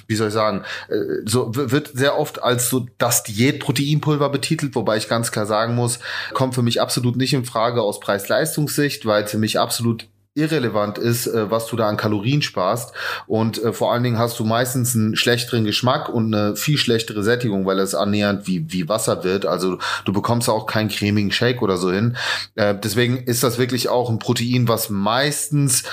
wie 0.07 0.15
soll 0.15 0.29
ich 0.29 0.35
sagen, 0.35 0.63
äh, 0.89 1.23
so 1.25 1.51
wird 1.53 1.91
sehr 1.95 2.17
oft 2.17 2.43
als 2.43 2.71
so 2.71 2.87
das 2.99 3.25
Diät-Proteinpulver 3.25 4.29
betitelt, 4.29 4.77
wobei 4.77 4.97
ich 4.99 5.09
ganz 5.09 5.33
klar 5.33 5.47
sagen 5.47 5.75
muss, 5.75 5.99
kommt 6.33 6.55
für 6.55 6.63
mich 6.63 6.81
absolut 6.81 7.17
nicht 7.17 7.35
in 7.35 7.45
Frage 7.45 7.83
aus 7.83 7.99
Preis-Leistungssicht, 7.99 9.05
weil 9.05 9.27
für 9.27 9.39
mich 9.39 9.59
absolut 9.59 10.07
irrelevant 10.37 10.99
ist, 10.99 11.27
äh, 11.27 11.51
was 11.51 11.67
du 11.67 11.77
da 11.77 11.89
an 11.89 11.97
Kalorien 11.97 12.43
sparst. 12.43 12.93
Und 13.27 13.63
äh, 13.63 13.73
vor 13.73 13.93
allen 13.93 14.03
Dingen 14.03 14.19
hast 14.19 14.39
du 14.39 14.45
meistens 14.45 14.95
einen 14.95 15.17
schlechteren 15.17 15.65
Geschmack 15.65 16.09
und 16.09 16.35
eine 16.35 16.57
viel 16.57 16.79
schlechtere 16.79 17.23
Sättigung, 17.23 17.67
weil 17.67 17.79
es 17.79 17.95
annähernd 17.95 18.47
wie, 18.47 18.71
wie 18.73 18.89
Wasser 18.89 19.25
wird. 19.25 19.47
Also 19.47 19.79
du 20.05 20.13
bekommst 20.13 20.49
auch 20.49 20.67
keinen 20.67 20.89
cremigen 20.89 21.33
Shake 21.33 21.63
oder 21.63 21.77
so 21.77 21.91
hin. 21.91 22.17
Äh, 22.55 22.75
deswegen 22.75 23.17
ist 23.17 23.43
das 23.43 23.59
wirklich 23.59 23.89
auch 23.89 24.11
ein 24.11 24.19
Protein, 24.19 24.69
was 24.69 24.91
meistens 24.91 25.85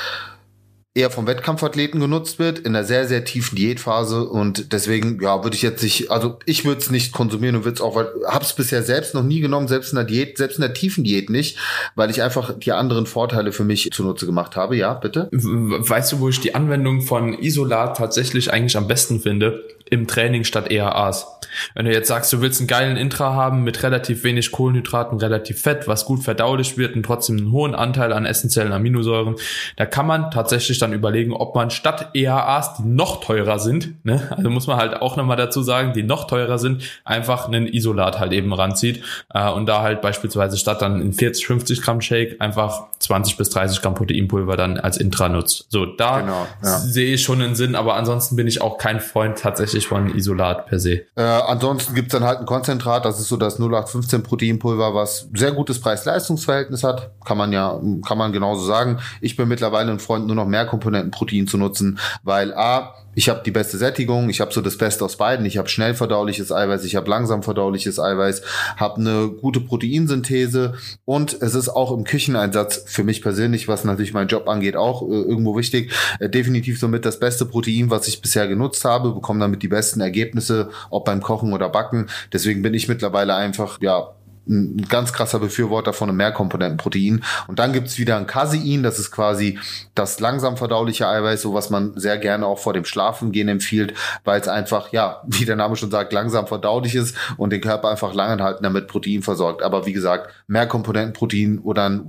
eher 0.96 1.10
vom 1.10 1.26
Wettkampfathleten 1.26 2.00
genutzt 2.00 2.38
wird, 2.38 2.60
in 2.60 2.76
einer 2.76 2.86
sehr, 2.86 3.08
sehr 3.08 3.26
tiefen 3.26 3.56
Diätphase 3.56 4.26
und 4.28 4.74
deswegen, 4.74 5.20
ja, 5.22 5.44
würde 5.44 5.56
ich 5.56 5.64
jetzt 5.64 5.82
nicht, 5.82 6.12
also 6.12 6.38
ich 6.46 6.66
würde 6.66 6.82
es 6.82 6.92
nicht 6.92 7.12
konsumieren 7.12 7.56
und 7.56 7.66
würde 7.66 7.76
es 7.76 7.82
auch, 7.82 7.96
weil 7.96 8.10
habe 8.28 8.46
es 8.46 8.54
bisher 8.54 8.84
selbst 8.84 9.16
noch 9.16 9.24
nie 9.24 9.40
genommen, 9.40 9.68
selbst 9.68 9.92
in 9.92 9.96
der 9.96 10.06
Diät, 10.06 10.38
selbst 10.38 10.58
in 10.58 10.62
der 10.62 10.76
tiefen 10.76 11.04
Diät 11.04 11.32
nicht, 11.32 11.58
weil 11.96 12.12
ich 12.12 12.22
einfach 12.22 12.54
die 12.60 12.72
anderen 12.72 13.08
Vorteile 13.08 13.52
für 13.52 13.64
mich 13.64 13.90
zunutze 13.92 14.28
gemacht 14.28 14.56
habe. 14.56 14.78
Ja, 14.78 14.94
bitte? 14.94 15.30
Weißt 15.32 16.12
du, 16.12 16.20
wo 16.20 16.30
ich 16.30 16.40
die 16.42 16.54
Anwendung 16.54 17.02
von 17.02 17.34
Isolat 17.40 17.98
tatsächlich 17.98 18.54
eigentlich 18.54 18.78
am 18.78 18.88
besten 18.88 19.20
finde? 19.20 19.64
Im 19.94 20.08
Training 20.08 20.44
statt 20.44 20.72
EAAs. 20.72 21.28
Wenn 21.76 21.86
du 21.86 21.92
jetzt 21.92 22.08
sagst, 22.08 22.34
du 22.34 22.42
willst 22.42 22.60
einen 22.60 22.68
geilen 22.68 22.98
Intra 22.98 23.36
haben 23.36 23.64
mit 23.64 23.84
relativ 23.84 24.24
wenig 24.24 24.52
Kohlenhydraten, 24.52 25.20
relativ 25.20 25.62
Fett, 25.62 25.88
was 25.88 26.06
gut 26.06 26.24
verdaulich 26.24 26.80
wird 26.80 26.96
und 26.96 27.04
trotzdem 27.04 27.38
einen 27.38 27.52
hohen 27.52 27.76
Anteil 27.76 28.12
an 28.12 28.26
essentiellen 28.26 28.74
Aminosäuren, 28.74 29.36
da 29.76 29.86
kann 29.86 30.08
man 30.08 30.32
tatsächlich 30.32 30.80
dann 30.80 30.94
überlegen, 30.94 31.32
ob 31.32 31.54
man 31.54 31.70
statt 31.70 32.10
EAAs, 32.16 32.78
die 32.78 32.88
noch 32.88 33.22
teurer 33.22 33.60
sind, 33.60 34.04
ne, 34.04 34.28
also 34.32 34.50
muss 34.50 34.68
man 34.68 34.78
halt 34.78 35.02
auch 35.02 35.16
nochmal 35.16 35.38
dazu 35.38 35.62
sagen, 35.62 35.94
die 35.94 36.04
noch 36.04 36.26
teurer 36.26 36.58
sind, 36.58 36.84
einfach 37.04 37.48
einen 37.48 37.68
Isolat 37.68 38.20
halt 38.20 38.34
eben 38.34 38.52
ranzieht 38.52 39.04
äh, 39.34 39.48
und 39.50 39.68
da 39.68 39.82
halt 39.84 40.02
beispielsweise 40.02 40.58
statt 40.58 40.82
dann 40.82 41.02
in 41.02 41.14
40, 41.14 41.46
50 41.46 41.82
Gramm 41.82 42.02
Shake 42.02 42.42
einfach 42.42 42.88
20 43.00 43.38
bis 43.38 43.50
30 43.50 43.82
Gramm 43.82 43.94
Proteinpulver 43.94 44.58
dann 44.58 44.80
als 44.80 44.98
Intra 44.98 45.30
nutzt. 45.30 45.68
So, 45.70 45.86
da 45.86 46.22
genau, 46.22 46.48
ja. 46.64 46.80
sehe 46.80 47.14
ich 47.14 47.24
schon 47.24 47.42
einen 47.42 47.56
Sinn, 47.56 47.76
aber 47.76 47.96
ansonsten 47.96 48.36
bin 48.36 48.48
ich 48.48 48.62
auch 48.62 48.78
kein 48.78 49.00
Freund 49.00 49.38
tatsächlich 49.38 49.83
von 49.88 50.16
Isolat 50.16 50.66
per 50.68 50.80
se. 50.80 51.04
Äh, 51.16 51.22
ansonsten 51.22 51.94
gibt's 51.94 52.14
dann 52.14 52.24
halt 52.24 52.40
ein 52.40 52.46
Konzentrat, 52.46 53.06
das 53.06 53.20
ist 53.20 53.28
so 53.28 53.38
das 53.38 53.60
0815 53.60 54.24
Proteinpulver, 54.24 54.94
was 54.94 55.30
sehr 55.34 55.52
gutes 55.52 55.80
Preis-Leistungs-Verhältnis 55.80 56.84
hat, 56.84 57.12
kann 57.26 57.38
man 57.38 57.52
ja, 57.52 57.80
kann 58.06 58.18
man 58.18 58.32
genauso 58.32 58.66
sagen. 58.66 59.00
Ich 59.22 59.36
bin 59.36 59.48
mittlerweile 59.48 59.92
ein 59.92 60.00
Freund, 60.00 60.28
nur 60.28 60.36
noch 60.36 60.48
mehr 60.48 60.66
Komponentenprotein 60.66 61.48
zu 61.48 61.58
nutzen, 61.58 62.00
weil 62.24 62.54
A, 62.54 62.94
ich 63.16 63.30
habe 63.30 63.42
die 63.46 63.52
beste 63.52 63.78
Sättigung, 63.78 64.30
ich 64.30 64.42
habe 64.42 64.54
so 64.54 64.62
das 64.62 64.78
Beste 64.78 65.06
aus 65.06 65.18
beiden. 65.18 65.46
Ich 65.46 65.58
habe 65.58 65.70
schnell 65.70 65.94
verdauliches 65.94 66.52
Eiweiß, 66.52 66.84
ich 66.84 66.96
habe 66.96 67.10
langsam 67.10 67.44
verdauliches 67.44 68.00
Eiweiß, 68.00 68.42
habe 68.78 69.02
eine 69.02 69.30
gute 69.30 69.60
Proteinsynthese 69.60 70.74
und 71.06 71.34
es 71.42 71.56
ist 71.56 71.70
auch 71.70 71.92
im 71.92 72.04
Kücheneinsatz 72.04 72.84
für 72.88 73.04
mich 73.04 73.22
persönlich, 73.22 73.68
was 73.68 73.84
natürlich 73.84 74.14
meinen 74.14 74.28
Job 74.28 74.48
angeht, 74.48 74.76
auch 74.76 75.02
äh, 75.04 75.06
irgendwo 75.06 75.58
wichtig. 75.58 75.92
Äh, 76.20 76.30
definitiv 76.30 76.80
somit 76.80 77.06
das 77.06 77.20
beste 77.20 77.46
Protein, 77.46 77.90
was 77.90 78.08
ich 78.08 78.22
bisher 78.22 78.48
genutzt 78.48 78.86
habe, 78.86 79.12
bekomme 79.12 79.40
damit 79.40 79.64
die 79.64 79.68
besten 79.68 80.02
Ergebnisse, 80.02 80.70
ob 80.90 81.06
beim 81.06 81.22
Kochen 81.22 81.54
oder 81.54 81.70
Backen. 81.70 82.08
Deswegen 82.32 82.62
bin 82.62 82.74
ich 82.74 82.88
mittlerweile 82.88 83.36
einfach 83.36 83.80
ja 83.82 84.14
ein 84.48 84.86
ganz 84.90 85.14
krasser 85.14 85.40
Befürworter 85.40 85.94
von 85.94 86.10
einem 86.10 86.18
Mehrkomponentenprotein. 86.18 87.24
Und 87.48 87.60
dann 87.60 87.74
gibt's 87.74 87.98
wieder 87.98 88.18
ein 88.18 88.28
Casein, 88.28 88.84
das 88.84 89.00
ist 89.00 89.12
quasi 89.12 89.60
das 89.96 90.20
langsam 90.20 90.58
verdauliche 90.58 91.08
Eiweiß, 91.08 91.42
so 91.42 91.54
was 91.54 91.70
man 91.70 91.98
sehr 91.98 92.18
gerne 92.18 92.46
auch 92.46 92.60
vor 92.60 92.74
dem 92.74 92.86
Schlafengehen 92.86 93.48
empfiehlt, 93.48 93.94
weil 94.24 94.40
es 94.40 94.48
einfach, 94.48 94.92
ja, 94.92 95.22
wie 95.28 95.46
der 95.46 95.56
Name 95.56 95.76
schon 95.76 95.92
sagt, 95.92 96.14
langsam 96.14 96.48
verdaulich 96.48 96.96
ist 96.96 97.16
und 97.38 97.52
den 97.52 97.62
Körper 97.62 97.90
einfach 97.90 98.14
langanhaltender 98.14 98.70
mit 98.70 98.88
Protein 98.88 99.22
versorgt. 99.22 99.64
Aber 99.64 99.86
wie 99.86 99.94
gesagt, 99.94 100.34
Mehrkomponentenprotein 100.48 101.60
oder 101.60 101.86
ein 101.86 102.08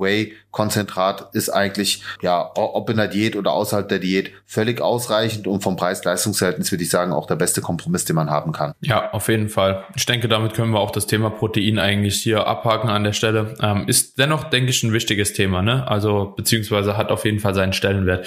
Whey-Konzentrat 0.55 1.35
ist 1.35 1.51
eigentlich, 1.51 2.03
ja, 2.23 2.51
ob 2.55 2.89
in 2.89 2.97
der 2.97 3.09
Diät 3.09 3.37
oder 3.37 3.53
außerhalb 3.53 3.89
der 3.89 3.99
Diät, 3.99 4.33
völlig 4.47 4.81
ausreichend 4.81 5.47
und 5.47 5.63
vom 5.63 5.77
Preis-Leistungs-Verhältnis 5.77 6.71
würde 6.71 6.85
ich 6.85 6.91
sagen, 6.91 7.13
auch 7.13 7.27
der 7.27 7.37
beste 7.37 7.61
Kompromiss, 7.61 8.05
den 8.05 8.17
man 8.17 8.31
haben 8.31 8.53
kann. 8.53 8.75
Ja, 8.81 9.11
auf 9.13 9.29
jeden 9.29 9.49
Fall. 9.49 9.85
Ich 9.97 10.07
denke, 10.07 10.29
damit 10.29 10.55
können 10.55 10.73
wir 10.73 10.81
auch 10.81 10.93
das 10.93 11.07
Thema 11.07 11.31
Protein 11.31 11.79
eigentlich 11.79 12.23
hier 12.23 12.47
abhaken 12.47 12.89
an 12.89 13.05
der 13.05 13.13
Stelle. 13.13 13.55
Ähm, 13.61 13.85
ist 13.89 14.19
dennoch, 14.19 14.45
denke 14.45 14.71
ich, 14.71 14.83
ein 14.83 14.93
wichtiges 14.93 15.33
Thema, 15.33 15.63
ne? 15.63 15.87
Also, 15.89 16.33
beziehungsweise 16.37 16.97
hat 16.97 17.11
auf 17.11 17.25
jeden 17.25 17.41
Fall 17.41 17.55
seinen 17.55 17.73
Stellenwert. 17.73 18.27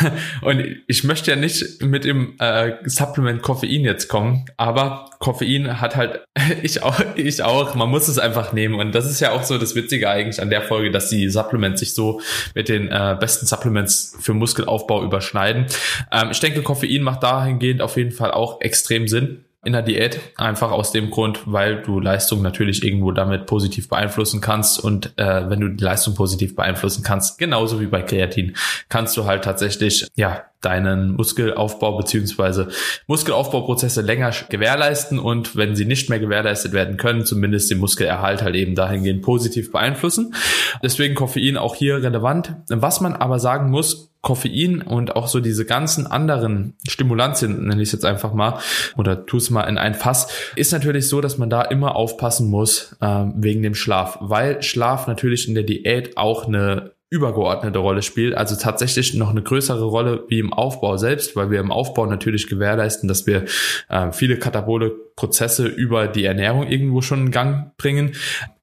Und 0.42 0.64
ich 0.86 1.04
möchte 1.04 1.30
ja 1.30 1.36
nicht 1.36 1.82
mit 1.82 2.04
dem 2.04 2.34
äh, 2.38 2.72
Supplement 2.84 3.42
Koffein 3.42 3.82
jetzt 3.82 4.08
kommen, 4.08 4.46
aber 4.56 5.10
Koffein 5.18 5.80
hat 5.80 5.96
halt, 5.96 6.24
ich 6.62 6.82
auch, 6.82 7.00
ich 7.16 7.42
auch, 7.42 7.74
man 7.74 7.90
muss 7.90 8.08
es 8.08 8.18
einfach 8.18 8.52
nehmen. 8.52 8.74
Und 8.76 8.94
das 8.94 9.06
ist 9.06 9.20
ja 9.20 9.32
auch 9.32 9.42
so 9.42 9.58
das 9.58 9.74
Witzige 9.74 10.08
eigentlich 10.08 10.40
an 10.40 10.50
der 10.50 10.62
Folge, 10.62 10.90
dass 10.90 11.08
die 11.08 11.28
Supplements 11.58 11.80
sich 11.80 11.94
so 11.94 12.20
mit 12.54 12.68
den 12.68 12.88
äh, 12.88 13.16
besten 13.18 13.46
Supplements 13.46 14.16
für 14.20 14.34
Muskelaufbau 14.34 15.02
überschneiden. 15.04 15.66
Ähm, 16.12 16.28
ich 16.30 16.40
denke, 16.40 16.62
Koffein 16.62 17.02
macht 17.02 17.22
dahingehend 17.22 17.82
auf 17.82 17.96
jeden 17.96 18.12
Fall 18.12 18.30
auch 18.30 18.60
extrem 18.60 19.08
Sinn 19.08 19.44
in 19.64 19.72
der 19.72 19.82
Diät, 19.82 20.20
einfach 20.36 20.70
aus 20.70 20.92
dem 20.92 21.10
Grund, 21.10 21.40
weil 21.46 21.82
du 21.82 21.98
Leistung 21.98 22.42
natürlich 22.42 22.84
irgendwo 22.84 23.10
damit 23.10 23.46
positiv 23.46 23.88
beeinflussen 23.88 24.40
kannst 24.40 24.82
und 24.82 25.12
äh, 25.16 25.50
wenn 25.50 25.60
du 25.60 25.68
die 25.68 25.82
Leistung 25.82 26.14
positiv 26.14 26.54
beeinflussen 26.54 27.02
kannst, 27.02 27.38
genauso 27.38 27.80
wie 27.80 27.86
bei 27.86 28.02
Kreatin, 28.02 28.54
kannst 28.88 29.16
du 29.16 29.24
halt 29.24 29.42
tatsächlich 29.42 30.06
ja 30.14 30.44
deinen 30.60 31.14
Muskelaufbau 31.14 31.96
beziehungsweise 31.96 32.68
Muskelaufbauprozesse 33.06 34.00
länger 34.00 34.32
gewährleisten 34.48 35.18
und 35.18 35.56
wenn 35.56 35.76
sie 35.76 35.84
nicht 35.84 36.08
mehr 36.08 36.18
gewährleistet 36.18 36.72
werden 36.72 36.96
können, 36.96 37.24
zumindest 37.24 37.70
den 37.70 37.78
Muskelerhalt 37.78 38.42
halt 38.42 38.56
eben 38.56 38.74
dahingehend 38.74 39.22
positiv 39.22 39.70
beeinflussen. 39.72 40.34
Deswegen 40.82 41.14
Koffein 41.14 41.56
auch 41.56 41.74
hier 41.74 42.02
relevant. 42.02 42.54
Was 42.68 43.00
man 43.00 43.14
aber 43.14 43.38
sagen 43.38 43.70
muss, 43.70 44.10
Koffein 44.20 44.82
und 44.82 45.16
auch 45.16 45.28
so 45.28 45.40
diese 45.40 45.64
ganzen 45.64 46.06
anderen 46.06 46.74
Stimulantien, 46.88 47.66
nenne 47.66 47.82
ich 47.82 47.88
es 47.88 47.92
jetzt 47.92 48.04
einfach 48.04 48.32
mal, 48.32 48.58
oder 48.96 49.26
tu 49.26 49.36
es 49.36 49.50
mal 49.50 49.62
in 49.64 49.78
ein 49.78 49.94
Fass, 49.94 50.28
ist 50.56 50.72
natürlich 50.72 51.08
so, 51.08 51.20
dass 51.20 51.38
man 51.38 51.50
da 51.50 51.62
immer 51.62 51.94
aufpassen 51.94 52.50
muss 52.50 52.96
äh, 53.00 53.24
wegen 53.36 53.62
dem 53.62 53.74
Schlaf, 53.74 54.18
weil 54.20 54.62
Schlaf 54.62 55.06
natürlich 55.06 55.48
in 55.48 55.54
der 55.54 55.64
Diät 55.64 56.16
auch 56.16 56.46
eine 56.46 56.92
übergeordnete 57.10 57.78
Rolle 57.78 58.02
spielt, 58.02 58.34
also 58.34 58.54
tatsächlich 58.56 59.14
noch 59.14 59.30
eine 59.30 59.42
größere 59.42 59.84
Rolle 59.84 60.24
wie 60.28 60.40
im 60.40 60.52
Aufbau 60.52 60.98
selbst, 60.98 61.36
weil 61.36 61.50
wir 61.50 61.60
im 61.60 61.72
Aufbau 61.72 62.04
natürlich 62.04 62.48
gewährleisten, 62.48 63.08
dass 63.08 63.26
wir 63.26 63.44
äh, 63.88 64.12
viele 64.12 64.38
katabole 64.38 64.90
Prozesse 65.16 65.66
über 65.66 66.06
die 66.06 66.24
Ernährung 66.24 66.66
irgendwo 66.66 67.00
schon 67.00 67.26
in 67.26 67.30
Gang 67.30 67.76
bringen. 67.78 68.14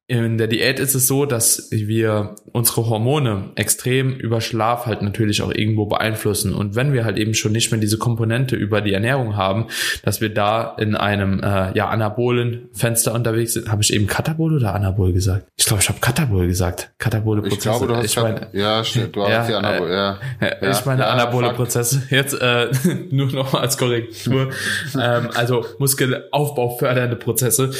In 0.07 0.37
der 0.37 0.45
Diät 0.45 0.79
ist 0.79 0.93
es 0.93 1.07
so, 1.07 1.25
dass 1.25 1.69
wir 1.71 2.35
unsere 2.51 2.87
Hormone 2.87 3.49
extrem 3.55 4.13
über 4.13 4.39
Schlaf 4.39 4.85
halt 4.85 5.01
natürlich 5.01 5.41
auch 5.41 5.51
irgendwo 5.51 5.87
beeinflussen. 5.87 6.53
Und 6.53 6.75
wenn 6.75 6.93
wir 6.93 7.05
halt 7.05 7.17
eben 7.17 7.33
schon 7.33 7.53
nicht 7.53 7.71
mehr 7.71 7.81
diese 7.81 7.97
Komponente 7.97 8.55
über 8.55 8.81
die 8.81 8.93
Ernährung 8.93 9.35
haben, 9.35 9.65
dass 10.03 10.21
wir 10.21 10.31
da 10.31 10.75
in 10.77 10.95
einem 10.95 11.39
äh, 11.39 11.75
ja 11.75 11.89
anabolen 11.89 12.69
Fenster 12.71 13.15
unterwegs 13.15 13.53
sind. 13.53 13.71
Habe 13.71 13.81
ich 13.81 13.91
eben 13.91 14.05
Katabol 14.05 14.55
oder 14.55 14.75
Anabol 14.75 15.11
gesagt? 15.11 15.47
Ich 15.57 15.65
glaube, 15.65 15.81
ich 15.81 15.89
habe 15.89 15.99
Katabol 15.99 16.45
gesagt. 16.45 16.91
Katabole 16.99 17.41
Prozesse. 17.41 17.57
Ich 17.57 17.63
glaube, 17.63 17.87
du 17.87 17.95
hast 17.95 18.05
ich 18.05 18.15
meine, 18.17 18.47
ja, 18.53 18.83
stimmt, 18.83 19.15
du 19.15 19.23
hast 19.23 19.31
ja, 19.31 19.47
die 19.47 19.53
Anabol, 19.55 19.89
äh, 19.89 19.93
ja. 19.95 20.19
ja. 20.39 20.69
Ich 20.69 20.85
meine 20.85 21.01
ja, 21.01 21.09
anabole 21.09 21.47
fuck. 21.47 21.55
Prozesse. 21.55 22.03
Jetzt 22.11 22.39
äh, 22.39 22.67
nur 23.09 23.31
noch 23.31 23.55
als 23.55 23.75
Korrektur. 23.79 24.51
ähm, 25.01 25.29
also 25.33 25.65
Muskelaufbau 25.79 26.77
fördernde 26.77 27.15
Prozesse 27.15 27.71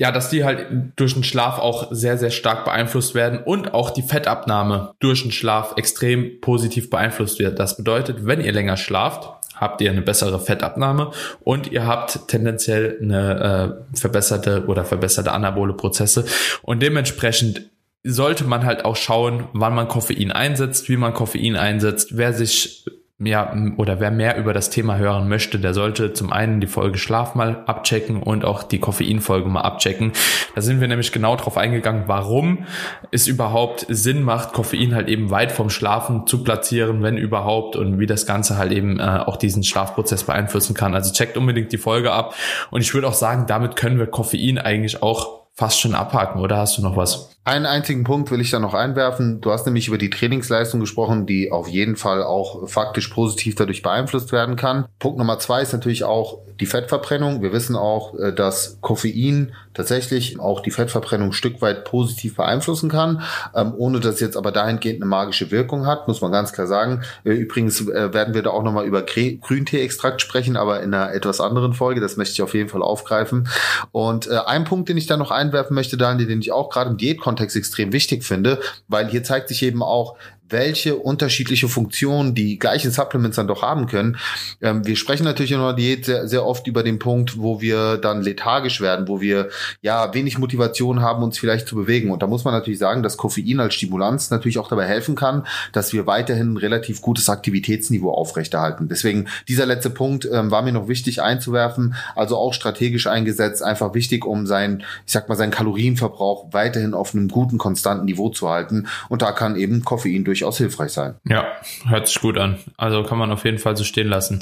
ja, 0.00 0.10
dass 0.10 0.30
die 0.30 0.44
halt 0.44 0.66
durch 0.96 1.12
den 1.12 1.22
Schlaf 1.22 1.58
auch 1.58 1.88
sehr, 1.90 2.16
sehr 2.16 2.30
stark 2.30 2.64
beeinflusst 2.64 3.14
werden 3.14 3.38
und 3.44 3.74
auch 3.74 3.90
die 3.90 4.00
Fettabnahme 4.00 4.94
durch 4.98 5.20
den 5.20 5.30
Schlaf 5.30 5.74
extrem 5.76 6.40
positiv 6.40 6.88
beeinflusst 6.88 7.38
wird. 7.38 7.58
Das 7.58 7.76
bedeutet, 7.76 8.24
wenn 8.24 8.40
ihr 8.40 8.50
länger 8.50 8.78
schlaft, 8.78 9.28
habt 9.54 9.82
ihr 9.82 9.90
eine 9.90 10.00
bessere 10.00 10.40
Fettabnahme 10.40 11.10
und 11.40 11.70
ihr 11.70 11.86
habt 11.86 12.28
tendenziell 12.28 12.98
eine 13.02 13.84
äh, 13.92 13.98
verbesserte 13.98 14.64
oder 14.68 14.86
verbesserte 14.86 15.32
anabole 15.32 15.74
Prozesse 15.74 16.24
und 16.62 16.80
dementsprechend 16.80 17.68
sollte 18.02 18.44
man 18.44 18.64
halt 18.64 18.86
auch 18.86 18.96
schauen, 18.96 19.48
wann 19.52 19.74
man 19.74 19.86
Koffein 19.86 20.32
einsetzt, 20.32 20.88
wie 20.88 20.96
man 20.96 21.12
Koffein 21.12 21.56
einsetzt, 21.56 22.16
wer 22.16 22.32
sich 22.32 22.86
ja, 23.22 23.54
oder 23.76 24.00
wer 24.00 24.10
mehr 24.10 24.38
über 24.38 24.54
das 24.54 24.70
Thema 24.70 24.96
hören 24.96 25.28
möchte, 25.28 25.58
der 25.58 25.74
sollte 25.74 26.14
zum 26.14 26.32
einen 26.32 26.60
die 26.60 26.66
Folge 26.66 26.96
Schlaf 26.96 27.34
mal 27.34 27.62
abchecken 27.66 28.22
und 28.22 28.46
auch 28.46 28.62
die 28.62 28.78
Koffeinfolge 28.78 29.46
mal 29.46 29.60
abchecken. 29.60 30.12
Da 30.54 30.62
sind 30.62 30.80
wir 30.80 30.88
nämlich 30.88 31.12
genau 31.12 31.36
drauf 31.36 31.58
eingegangen, 31.58 32.04
warum 32.06 32.64
es 33.10 33.26
überhaupt 33.26 33.84
Sinn 33.90 34.22
macht, 34.22 34.54
Koffein 34.54 34.94
halt 34.94 35.08
eben 35.08 35.30
weit 35.30 35.52
vom 35.52 35.68
Schlafen 35.68 36.26
zu 36.26 36.42
platzieren, 36.42 37.02
wenn 37.02 37.18
überhaupt, 37.18 37.76
und 37.76 37.98
wie 37.98 38.06
das 38.06 38.24
Ganze 38.24 38.56
halt 38.56 38.72
eben 38.72 38.98
äh, 38.98 39.02
auch 39.02 39.36
diesen 39.36 39.64
Schlafprozess 39.64 40.24
beeinflussen 40.24 40.74
kann. 40.74 40.94
Also 40.94 41.12
checkt 41.12 41.36
unbedingt 41.36 41.72
die 41.72 41.78
Folge 41.78 42.12
ab. 42.12 42.34
Und 42.70 42.80
ich 42.80 42.94
würde 42.94 43.06
auch 43.06 43.14
sagen, 43.14 43.44
damit 43.46 43.76
können 43.76 43.98
wir 43.98 44.06
Koffein 44.06 44.56
eigentlich 44.56 45.02
auch 45.02 45.40
fast 45.52 45.78
schon 45.78 45.94
abhaken, 45.94 46.40
oder 46.40 46.56
hast 46.56 46.78
du 46.78 46.82
noch 46.82 46.96
was? 46.96 47.36
Einen 47.42 47.64
einzigen 47.64 48.04
Punkt 48.04 48.30
will 48.30 48.40
ich 48.42 48.50
da 48.50 48.58
noch 48.58 48.74
einwerfen. 48.74 49.40
Du 49.40 49.50
hast 49.50 49.64
nämlich 49.64 49.88
über 49.88 49.96
die 49.96 50.10
Trainingsleistung 50.10 50.78
gesprochen, 50.78 51.24
die 51.24 51.50
auf 51.50 51.68
jeden 51.68 51.96
Fall 51.96 52.22
auch 52.22 52.68
faktisch 52.68 53.08
positiv 53.08 53.54
dadurch 53.54 53.80
beeinflusst 53.80 54.30
werden 54.30 54.56
kann. 54.56 54.84
Punkt 54.98 55.18
Nummer 55.18 55.38
zwei 55.38 55.62
ist 55.62 55.72
natürlich 55.72 56.04
auch 56.04 56.40
die 56.60 56.66
Fettverbrennung. 56.66 57.42
Wir 57.42 57.52
wissen 57.52 57.74
auch, 57.74 58.14
äh, 58.18 58.32
dass 58.32 58.78
Koffein 58.82 59.52
tatsächlich 59.72 60.38
auch 60.38 60.60
die 60.60 60.70
Fettverbrennung 60.70 61.32
Stück 61.32 61.62
weit 61.62 61.84
positiv 61.84 62.36
beeinflussen 62.36 62.90
kann, 62.90 63.22
ähm, 63.54 63.72
ohne 63.76 64.00
dass 64.00 64.20
jetzt 64.20 64.36
aber 64.36 64.52
dahingehend 64.52 65.00
eine 65.00 65.08
magische 65.08 65.50
Wirkung 65.50 65.86
hat, 65.86 66.08
muss 66.08 66.20
man 66.20 66.32
ganz 66.32 66.52
klar 66.52 66.66
sagen. 66.66 67.02
Äh, 67.24 67.30
übrigens 67.30 67.80
äh, 67.88 68.12
werden 68.12 68.34
wir 68.34 68.42
da 68.42 68.50
auch 68.50 68.62
nochmal 68.62 68.84
über 68.84 69.02
Grüntee-Extrakt 69.02 70.20
sprechen, 70.20 70.56
aber 70.56 70.82
in 70.82 70.92
einer 70.92 71.14
etwas 71.14 71.40
anderen 71.40 71.72
Folge. 71.72 72.00
Das 72.00 72.16
möchte 72.16 72.34
ich 72.34 72.42
auf 72.42 72.52
jeden 72.52 72.68
Fall 72.68 72.82
aufgreifen. 72.82 73.48
Und 73.92 74.28
ein 74.28 74.64
Punkt, 74.64 74.88
den 74.88 74.96
ich 74.96 75.06
da 75.06 75.16
noch 75.16 75.30
einwerfen 75.30 75.74
möchte, 75.74 75.96
Daniel, 75.96 76.26
den 76.26 76.40
ich 76.40 76.52
auch 76.52 76.70
gerade 76.70 76.90
im 76.90 76.96
Diät 76.96 77.20
Kontext 77.30 77.56
extrem 77.56 77.92
wichtig 77.92 78.24
finde, 78.24 78.60
weil 78.88 79.08
hier 79.08 79.22
zeigt 79.22 79.48
sich 79.48 79.62
eben 79.62 79.84
auch, 79.84 80.16
welche 80.50 80.96
unterschiedliche 80.96 81.68
Funktionen 81.68 82.34
die 82.34 82.58
gleichen 82.58 82.90
Supplements 82.90 83.36
dann 83.36 83.48
doch 83.48 83.62
haben 83.62 83.86
können. 83.86 84.16
Ähm, 84.60 84.86
wir 84.86 84.96
sprechen 84.96 85.24
natürlich 85.24 85.52
in 85.52 85.60
der 85.60 85.72
Diät 85.72 86.04
sehr, 86.04 86.28
sehr 86.28 86.44
oft 86.44 86.66
über 86.66 86.82
den 86.82 86.98
Punkt, 86.98 87.38
wo 87.38 87.60
wir 87.60 87.96
dann 87.96 88.22
lethargisch 88.22 88.80
werden, 88.80 89.08
wo 89.08 89.20
wir 89.20 89.48
ja 89.82 90.12
wenig 90.14 90.38
Motivation 90.38 91.00
haben, 91.00 91.22
uns 91.22 91.38
vielleicht 91.38 91.68
zu 91.68 91.76
bewegen. 91.76 92.10
Und 92.10 92.22
da 92.22 92.26
muss 92.26 92.44
man 92.44 92.54
natürlich 92.54 92.78
sagen, 92.78 93.02
dass 93.02 93.16
Koffein 93.16 93.60
als 93.60 93.74
Stimulanz 93.74 94.30
natürlich 94.30 94.58
auch 94.58 94.68
dabei 94.68 94.86
helfen 94.86 95.14
kann, 95.14 95.46
dass 95.72 95.92
wir 95.92 96.06
weiterhin 96.06 96.54
ein 96.54 96.56
relativ 96.56 97.00
gutes 97.00 97.28
Aktivitätsniveau 97.28 98.10
aufrechterhalten. 98.10 98.88
Deswegen 98.88 99.28
dieser 99.48 99.66
letzte 99.66 99.90
Punkt 99.90 100.28
ähm, 100.30 100.50
war 100.50 100.62
mir 100.62 100.72
noch 100.72 100.88
wichtig 100.88 101.22
einzuwerfen, 101.22 101.94
also 102.14 102.36
auch 102.36 102.54
strategisch 102.54 103.06
eingesetzt, 103.06 103.62
einfach 103.62 103.94
wichtig, 103.94 104.24
um 104.24 104.46
sein, 104.46 104.82
ich 105.06 105.12
sag 105.12 105.28
mal, 105.28 105.36
seinen 105.36 105.50
Kalorienverbrauch 105.50 106.52
weiterhin 106.52 106.94
auf 106.94 107.14
einem 107.14 107.28
guten, 107.28 107.58
konstanten 107.58 108.04
Niveau 108.04 108.28
zu 108.28 108.48
halten. 108.48 108.86
Und 109.08 109.22
da 109.22 109.32
kann 109.32 109.56
eben 109.56 109.84
Koffein 109.84 110.24
durch 110.24 110.39
durchaus 110.40 110.58
hilfreich 110.58 110.92
sein. 110.92 111.16
Ja, 111.28 111.46
hört 111.86 112.08
sich 112.08 112.20
gut 112.20 112.38
an. 112.38 112.58
Also 112.76 113.02
kann 113.02 113.18
man 113.18 113.30
auf 113.30 113.44
jeden 113.44 113.58
Fall 113.58 113.76
so 113.76 113.84
stehen 113.84 114.08
lassen. 114.08 114.40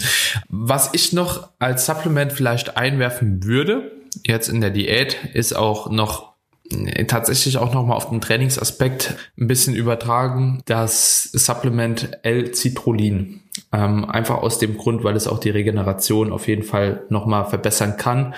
Was 0.48 0.90
ich 0.92 1.12
noch 1.12 1.50
als 1.58 1.86
Supplement 1.86 2.32
vielleicht 2.32 2.76
einwerfen 2.76 3.44
würde, 3.44 3.92
jetzt 4.24 4.48
in 4.48 4.60
der 4.60 4.70
Diät, 4.70 5.16
ist 5.34 5.54
auch 5.54 5.90
noch 5.90 6.34
äh, 6.70 7.04
tatsächlich 7.04 7.58
auch 7.58 7.74
nochmal 7.74 7.96
auf 7.96 8.10
den 8.10 8.20
Trainingsaspekt 8.20 9.16
ein 9.38 9.48
bisschen 9.48 9.74
übertragen, 9.74 10.62
das 10.66 11.24
Supplement 11.24 12.18
L-Citrullin. 12.22 13.42
Ähm, 13.72 14.04
einfach 14.04 14.38
aus 14.38 14.58
dem 14.58 14.78
Grund, 14.78 15.04
weil 15.04 15.16
es 15.16 15.28
auch 15.28 15.38
die 15.38 15.50
Regeneration 15.50 16.32
auf 16.32 16.48
jeden 16.48 16.62
Fall 16.62 17.02
nochmal 17.08 17.44
verbessern 17.46 17.96
kann. 17.96 18.34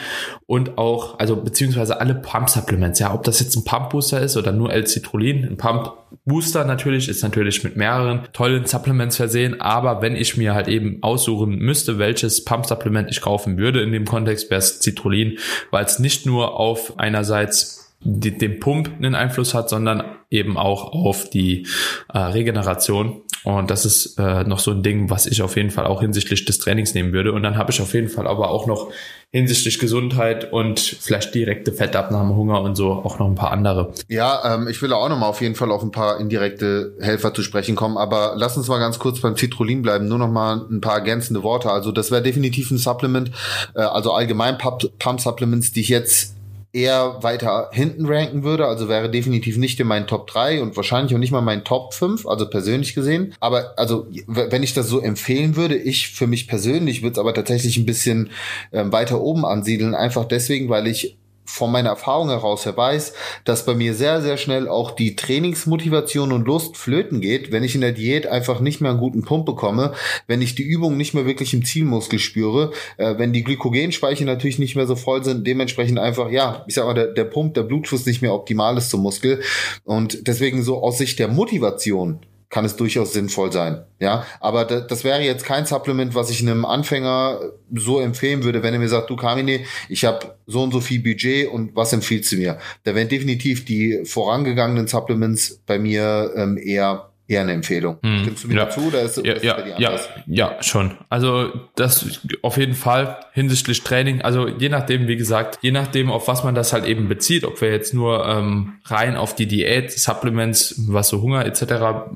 Und 0.47 0.79
auch, 0.79 1.19
also 1.19 1.37
beziehungsweise 1.37 2.01
alle 2.01 2.15
Pump-Supplements, 2.15 2.99
ja, 2.99 3.15
ob 3.15 3.25
das 3.25 3.41
jetzt 3.41 3.57
ein 3.57 3.65
Pump-Booster 3.65 4.21
ist 4.21 4.37
oder 4.37 4.53
nur 4.53 4.73
L-Citrullin. 4.73 5.45
Ein 5.45 5.57
Pump-Booster 5.57 6.65
natürlich 6.65 7.09
ist 7.09 7.23
natürlich 7.23 7.65
mit 7.65 7.77
mehreren 7.77 8.29
tollen 8.33 8.67
Supplements 8.67 9.17
versehen, 9.17 9.61
aber 9.61 10.03
wenn 10.03 10.17
ich 10.17 10.37
mir 10.37 10.55
halt 10.55 10.69
eben 10.69 10.99
aussuchen 11.03 11.59
müsste, 11.59 11.99
welches 11.99 12.45
Pump-Supplement 12.45 13.11
ich 13.11 13.21
kaufen 13.21 13.59
würde 13.59 13.83
in 13.83 13.93
dem 13.93 14.07
Kontext, 14.07 14.51
wäre 14.51 14.59
es 14.59 14.81
Citrullin, 14.81 15.39
weil 15.71 15.85
es 15.85 15.99
nicht 15.99 16.27
nur 16.27 16.59
auf 16.59 16.99
einerseits 16.99 17.90
die, 18.03 18.37
den 18.37 18.61
Pump 18.61 18.91
einen 18.97 19.15
Einfluss 19.15 19.55
hat, 19.55 19.69
sondern 19.69 20.03
eben 20.31 20.57
auch 20.57 20.93
auf 20.93 21.29
die 21.29 21.67
äh, 22.13 22.19
Regeneration. 22.19 23.23
Und 23.43 23.71
das 23.71 23.87
ist 23.87 24.19
äh, 24.19 24.45
noch 24.45 24.59
so 24.59 24.71
ein 24.71 24.83
Ding, 24.83 25.09
was 25.09 25.27
ich 25.27 25.41
auf 25.41 25.57
jeden 25.57 25.71
Fall 25.71 25.87
auch 25.87 26.03
hinsichtlich 26.03 26.45
des 26.45 26.59
Trainings 26.59 26.95
nehmen 26.95 27.13
würde. 27.13 27.33
Und 27.33 27.43
dann 27.43 27.57
habe 27.57 27.71
ich 27.73 27.81
auf 27.81 27.95
jeden 27.95 28.09
Fall 28.09 28.27
aber 28.27 28.51
auch 28.51 28.67
noch 28.67 28.91
hinsichtlich 29.33 29.79
Gesundheit 29.79 30.53
und 30.53 30.79
vielleicht 30.81 31.35
direkte 31.35 31.73
Fettabnahme, 31.73 32.35
Hunger 32.35 32.61
und 32.61 32.75
so 32.75 32.93
auch 32.93 33.19
noch 33.19 33.27
ein 33.27 33.37
paar 33.37 33.53
andere. 33.53 33.95
Ja, 34.09 34.55
ähm, 34.55 34.69
ich 34.69 34.83
will 34.83 34.93
auch 34.93 35.09
noch 35.09 35.19
mal 35.19 35.27
auf 35.27 35.41
jeden 35.41 35.55
Fall 35.55 35.71
auf 35.71 35.83
ein 35.83 35.91
paar 35.91 36.21
indirekte 36.21 36.97
Helfer 37.01 37.33
zu 37.33 37.43
sprechen 37.43 37.77
kommen. 37.77 37.97
Aber 37.97 38.35
lass 38.37 38.57
uns 38.57 38.69
mal 38.69 38.79
ganz 38.79 38.99
kurz 38.99 39.21
beim 39.21 39.37
Citrullin 39.37 39.83
bleiben. 39.83 40.07
Nur 40.07 40.19
noch 40.19 40.31
mal 40.31 40.67
ein 40.71 40.83
paar 40.83 40.97
ergänzende 40.97 41.43
Worte. 41.43 41.71
Also 41.71 41.93
das 41.93 42.11
wäre 42.11 42.23
definitiv 42.23 42.71
ein 42.71 42.79
Supplement. 42.79 43.31
Äh, 43.75 43.81
also 43.81 44.13
allgemein 44.13 44.59
Pump-Supplements, 44.59 45.73
die 45.73 45.81
ich 45.81 45.89
jetzt 45.89 46.37
eher 46.73 47.23
weiter 47.23 47.71
hinten 47.73 48.07
ranken 48.07 48.45
würde. 48.45 48.67
Also 48.67 48.89
wäre 48.89 49.11
definitiv 49.11 49.57
nicht 49.57 49.81
in 49.81 49.87
meinen 49.87 50.07
Top 50.07 50.27
3 50.29 50.63
und 50.63 50.77
wahrscheinlich 50.77 51.15
auch 51.15 51.19
nicht 51.19 51.33
mal 51.33 51.41
mein 51.41 51.65
Top 51.65 51.95
5, 51.95 52.27
also 52.27 52.49
persönlich 52.49 52.95
gesehen. 52.95 53.35
Aber 53.41 53.75
also, 53.77 54.07
wenn 54.27 54.63
ich 54.63 54.75
das 54.75 54.89
so 54.89 55.01
empfehlen 55.01 55.57
würde, 55.57 55.77
ich 55.77 56.09
für 56.09 56.27
mich 56.27 56.47
persönlich 56.47 57.03
würde 57.03 57.13
es 57.13 57.19
aber 57.19 57.35
tatsächlich 57.35 57.77
ein 57.77 57.87
bisschen 57.87 58.31
ähm, 58.73 58.93
weiter 58.93 59.21
oben 59.21 59.45
ansiedeln. 59.45 59.95
Einfach 59.95 60.25
deswegen, 60.25 60.69
weil 60.69 60.87
ich 60.87 61.17
von 61.45 61.73
meiner 61.73 61.91
Erfahrung 61.91 62.29
heraus 62.29 62.65
her 62.65 62.77
weiß, 62.77 63.13
dass 63.45 63.67
bei 63.67 63.75
mir 63.75 63.95
sehr, 63.95 64.23
sehr 64.23 64.37
schnell 64.37 64.69
auch 64.69 64.93
die 64.93 65.17
Trainingsmotivation 65.17 66.33
und 66.33 66.47
Lust 66.47 66.77
flöten 66.77 67.21
geht, 67.21 67.53
wenn 67.53 67.65
ich 67.65 67.75
in 67.75 67.81
der 67.81 67.93
Diät 67.93 68.27
einfach 68.27 68.61
nicht 68.61 68.81
mehr 68.81 68.91
einen 68.91 69.01
guten 69.01 69.23
Pump 69.23 69.47
bekomme, 69.47 69.93
wenn 70.27 70.43
ich 70.43 70.55
die 70.55 70.63
Übung 70.63 70.97
nicht 70.97 71.15
mehr 71.15 71.27
wirklich 71.27 71.53
im 71.53 71.65
Zielmuskel 71.65 72.19
spüre, 72.19 72.73
äh, 72.97 73.19
wenn 73.19 73.33
die 73.33 73.43
Glykogenspeicher 73.43 74.25
natürlich 74.25 74.59
nicht 74.59 74.77
mehr 74.77 74.87
so 74.87 74.97
voll 74.97 75.25
sind, 75.25 75.47
dementsprechend 75.47 75.99
einfach, 75.99 76.31
ja, 76.31 76.65
ich 76.69 76.75
sag 76.75 76.87
mal, 76.87 76.95
der, 76.95 77.09
der 77.09 77.25
Pump, 77.25 77.55
der 77.55 77.65
Blutfluss 77.65 78.07
nicht 78.07 78.23
mehr 78.23 78.35
optimal 78.35 78.77
ist 78.79 78.91
zum 78.91 79.03
Muskel. 79.03 79.43
Und 79.85 80.27
deswegen 80.29 80.63
so 80.63 80.83
aus 80.83 80.99
Sicht 80.99 81.19
der 81.19 81.29
Motivation 81.29 82.21
kann 82.51 82.65
es 82.65 82.77
durchaus 82.77 83.13
sinnvoll 83.13 83.53
sein. 83.53 83.85
Ja, 84.01 84.27
aber 84.41 84.65
das 84.65 85.05
wäre 85.05 85.23
jetzt 85.23 85.45
kein 85.45 85.67
Supplement, 85.67 86.15
was 86.15 86.31
ich 86.31 86.43
einem 86.43 86.65
Anfänger 86.65 87.41
so 87.75 88.01
empfehlen 88.01 88.43
würde, 88.43 88.63
wenn 88.63 88.75
er 88.75 88.81
mir 88.81 88.89
sagt, 88.89 89.09
du 89.09 89.17
Kamine, 89.17 89.61
ich 89.89 90.05
habe 90.05 90.35
so 90.47 90.63
und 90.63 90.73
so 90.73 90.81
viel 90.81 91.01
Budget 91.01 91.49
und 91.49 91.77
was 91.77 91.93
empfiehlst 91.93 92.33
du 92.33 92.37
mir? 92.37 92.59
Da 92.83 92.95
wären 92.95 93.09
definitiv 93.09 93.65
die 93.65 94.03
vorangegangenen 94.05 94.89
Supplements 94.89 95.63
bei 95.65 95.79
mir 95.79 96.33
ähm, 96.37 96.59
eher 96.59 97.10
eher 97.31 97.43
eine 97.43 97.53
Empfehlung. 97.53 97.99
Hm, 98.03 98.23
Stimmst 98.23 98.45
du 98.45 98.49
mir 98.49 98.55
ja. 98.55 98.65
dazu 98.65 98.81
oder 98.89 99.03
ist, 99.03 99.25
ja, 99.25 99.33
ist 99.35 99.45
ja, 99.45 99.79
ja, 99.79 99.99
ja, 100.27 100.63
schon. 100.63 100.93
Also 101.09 101.51
das 101.77 102.21
auf 102.43 102.57
jeden 102.57 102.75
Fall 102.75 103.19
hinsichtlich 103.33 103.83
Training. 103.85 104.23
Also 104.23 104.49
je 104.49 104.69
nachdem, 104.69 105.07
wie 105.07 105.17
gesagt, 105.17 105.59
je 105.63 105.71
nachdem, 105.71 106.11
auf 106.11 106.27
was 106.27 106.43
man 106.43 106.55
das 106.55 106.73
halt 106.73 106.87
eben 106.87 107.09
bezieht, 107.09 107.45
ob 107.45 107.61
wir 107.61 107.71
jetzt 107.71 107.95
nur 107.95 108.27
ähm, 108.27 108.75
rein 108.87 109.17
auf 109.17 109.35
die 109.35 109.47
Diät, 109.47 109.93
Supplements, 109.93 110.75
was 110.89 111.09
so 111.09 111.23
Hunger 111.23 111.47
etc. 111.47 111.63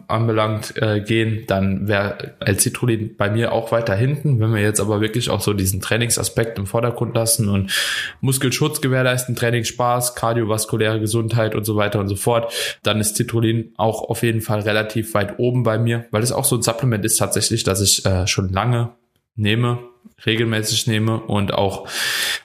anbelangt, 0.08 0.74
äh, 0.76 1.00
gehen, 1.00 1.44
dann 1.46 1.86
wäre 1.86 2.34
L-Citrullin 2.40 3.14
bei 3.16 3.30
mir 3.30 3.52
auch 3.52 3.70
weiter 3.70 3.94
hinten. 3.94 4.40
Wenn 4.40 4.52
wir 4.52 4.62
jetzt 4.62 4.80
aber 4.80 5.00
wirklich 5.00 5.30
auch 5.30 5.40
so 5.40 5.52
diesen 5.52 5.80
Trainingsaspekt 5.80 6.58
im 6.58 6.66
Vordergrund 6.66 7.14
lassen 7.14 7.48
und 7.48 7.72
Muskelschutz 8.20 8.80
gewährleisten, 8.80 9.36
Trainingsspaß, 9.36 10.16
kardiovaskuläre 10.16 10.98
Gesundheit 10.98 11.54
und 11.54 11.64
so 11.64 11.76
weiter 11.76 12.00
und 12.00 12.08
so 12.08 12.16
fort, 12.16 12.52
dann 12.82 12.98
ist 12.98 13.16
Citrullin 13.16 13.72
auch 13.76 14.10
auf 14.10 14.22
jeden 14.22 14.40
Fall 14.40 14.60
relativ 14.60 15.03
relativ 15.04 15.14
weit 15.14 15.38
oben 15.38 15.62
bei 15.62 15.78
mir, 15.78 16.06
weil 16.10 16.22
es 16.22 16.32
auch 16.32 16.44
so 16.44 16.56
ein 16.56 16.62
Supplement 16.62 17.04
ist 17.04 17.18
tatsächlich, 17.18 17.64
dass 17.64 17.80
ich 17.80 18.04
äh, 18.06 18.26
schon 18.26 18.48
lange 18.50 18.90
nehme, 19.36 19.78
regelmäßig 20.24 20.86
nehme 20.86 21.18
und 21.20 21.52
auch, 21.52 21.88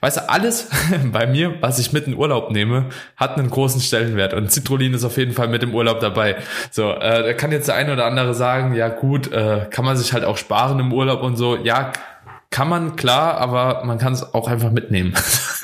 weißt 0.02 0.18
du, 0.18 0.30
alles 0.30 0.70
bei 1.12 1.28
mir, 1.28 1.56
was 1.62 1.80
ich 1.80 1.94
mit 1.94 2.08
in 2.08 2.16
Urlaub 2.16 2.52
nehme, 2.52 2.90
hat 3.16 3.38
einen 3.38 3.50
großen 3.50 3.82
Stellenwert 3.82 4.34
und 4.34 4.52
Citrullin 4.52 4.94
ist 4.94 5.04
auf 5.04 5.18
jeden 5.18 5.34
Fall 5.34 5.48
mit 5.48 5.64
im 5.64 5.74
Urlaub 5.74 6.00
dabei. 6.00 6.38
So, 6.72 6.92
äh, 6.92 7.24
da 7.24 7.34
kann 7.34 7.52
jetzt 7.52 7.68
der 7.68 7.76
eine 7.76 7.94
oder 7.94 8.06
andere 8.06 8.34
sagen, 8.34 8.74
ja 8.74 8.90
gut, 8.90 9.32
äh, 9.32 9.68
kann 9.70 9.86
man 9.86 9.98
sich 9.98 10.14
halt 10.14 10.26
auch 10.26 10.38
sparen 10.38 10.80
im 10.80 10.92
Urlaub 10.94 11.22
und 11.22 11.36
so. 11.36 11.56
Ja, 11.58 11.92
kann 12.52 12.68
man, 12.68 12.96
klar, 12.96 13.38
aber 13.38 13.84
man 13.86 14.00
kann 14.00 14.14
es 14.14 14.34
auch 14.34 14.48
einfach 14.48 14.72
mitnehmen. 14.72 15.14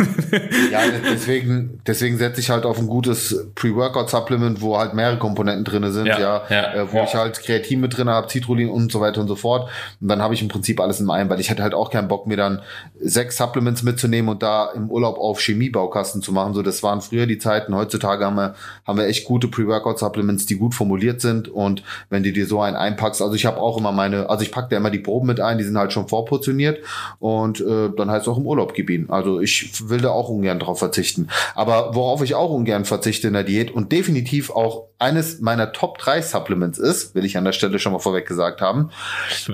ja, 0.72 0.82
deswegen, 1.10 1.80
deswegen 1.88 2.18
setze 2.18 2.42
ich 2.42 2.50
halt 2.50 2.66
auf 2.66 2.78
ein 2.78 2.88
gutes 2.88 3.48
Pre-Workout-Supplement, 3.56 4.62
wo 4.62 4.78
halt 4.78 4.94
mehrere 4.94 5.18
Komponenten 5.18 5.64
drinne 5.64 5.92
sind, 5.92 6.08
ja, 6.08 6.20
ja, 6.20 6.44
ja 6.50 6.74
äh, 6.74 6.92
wo 6.92 6.98
ja. 6.98 7.04
ich 7.04 7.16
halt 7.16 7.42
Kreatin 7.42 7.80
mit 7.80 7.96
drin 7.96 8.10
habe, 8.10 8.30
Citrullin 8.30 8.70
und 8.70 8.92
so 8.92 9.00
weiter 9.00 9.22
und 9.22 9.28
so 9.28 9.36
fort. 9.36 9.70
Und 10.02 10.08
dann 10.08 10.22
habe 10.22 10.34
ich 10.34 10.42
im 10.42 10.48
Prinzip 10.48 10.80
alles 10.80 11.00
in 11.00 11.10
einem, 11.10 11.30
weil 11.30 11.40
ich 11.40 11.50
hätte 11.50 11.64
halt 11.64 11.74
auch 11.74 11.92
keinen 11.92 12.08
Bock, 12.08 12.28
mir 12.28 12.38
dann 12.38 12.62
sechs 13.00 13.38
Supplements 13.38 13.84
mitzunehmen 13.84 14.30
und 14.30 14.44
da 14.44 14.72
im 14.72 14.90
Urlaub 14.90 15.18
auf 15.18 15.40
Chemiebaukasten 15.40 16.22
zu 16.22 16.32
machen. 16.32 16.54
So, 16.54 16.62
das 16.62 16.84
waren 16.84 17.02
früher 17.02 17.26
die 17.26 17.38
Zeiten. 17.38 17.76
Heutzutage 17.76 18.26
haben 18.26 18.36
wir, 18.36 18.56
haben 18.86 18.98
wir 18.98 19.06
echt 19.06 19.26
gute 19.26 19.48
Pre-Workout-Supplements, 19.48 20.46
die 20.46 20.58
gut 20.58 20.76
formuliert 20.76 21.22
sind. 21.22 21.48
Und 21.48 21.84
wenn 22.10 22.24
du 22.24 22.32
dir 22.32 22.48
so 22.48 22.62
einen 22.62 22.76
einpackst, 22.76 23.22
also 23.22 23.36
ich 23.36 23.46
habe 23.46 23.62
auch 23.62 23.78
immer 23.78 23.92
meine, 23.92 24.30
also 24.30 24.44
ich 24.44 24.52
packe 24.52 24.70
da 24.70 24.78
immer 24.78 24.92
die 24.92 25.00
Proben 25.00 25.28
mit 25.28 25.40
ein, 25.40 25.58
die 25.58 25.64
sind 25.64 25.78
halt 25.78 25.94
schon 25.94 26.08
vorportioniert. 26.08 26.80
Und 27.20 27.62
äh, 27.62 27.90
dann 27.96 28.12
heißt 28.12 28.24
es 28.24 28.28
auch 28.28 28.38
im 28.38 28.46
Urlaub 28.46 28.74
gib 28.74 28.90
ihn. 28.90 29.10
Also 29.10 29.40
ich 29.40 29.72
will 29.90 30.02
da 30.02 30.10
auch 30.10 30.30
ungern 30.30 30.60
drauf 30.60 30.80
verzichten. 30.80 31.30
Aber 31.54 31.96
worauf 31.96 32.22
ich 32.22 32.36
auch 32.36 32.50
ungern 32.50 32.86
verzichte 32.86 33.28
in 33.28 33.34
der 33.34 33.44
Diät 33.44 33.72
und 33.72 33.92
definitiv 33.92 34.50
auch 34.50 34.88
eines 34.98 35.42
meiner 35.42 35.72
Top 35.74 35.98
3 35.98 36.22
Supplements 36.22 36.78
ist, 36.78 37.16
will 37.16 37.26
ich 37.26 37.38
an 37.38 37.46
der 37.46 37.52
Stelle 37.52 37.80
schon 37.80 37.94
mal 37.94 38.00
vorweg 38.00 38.28
gesagt 38.28 38.62
haben, 38.62 38.92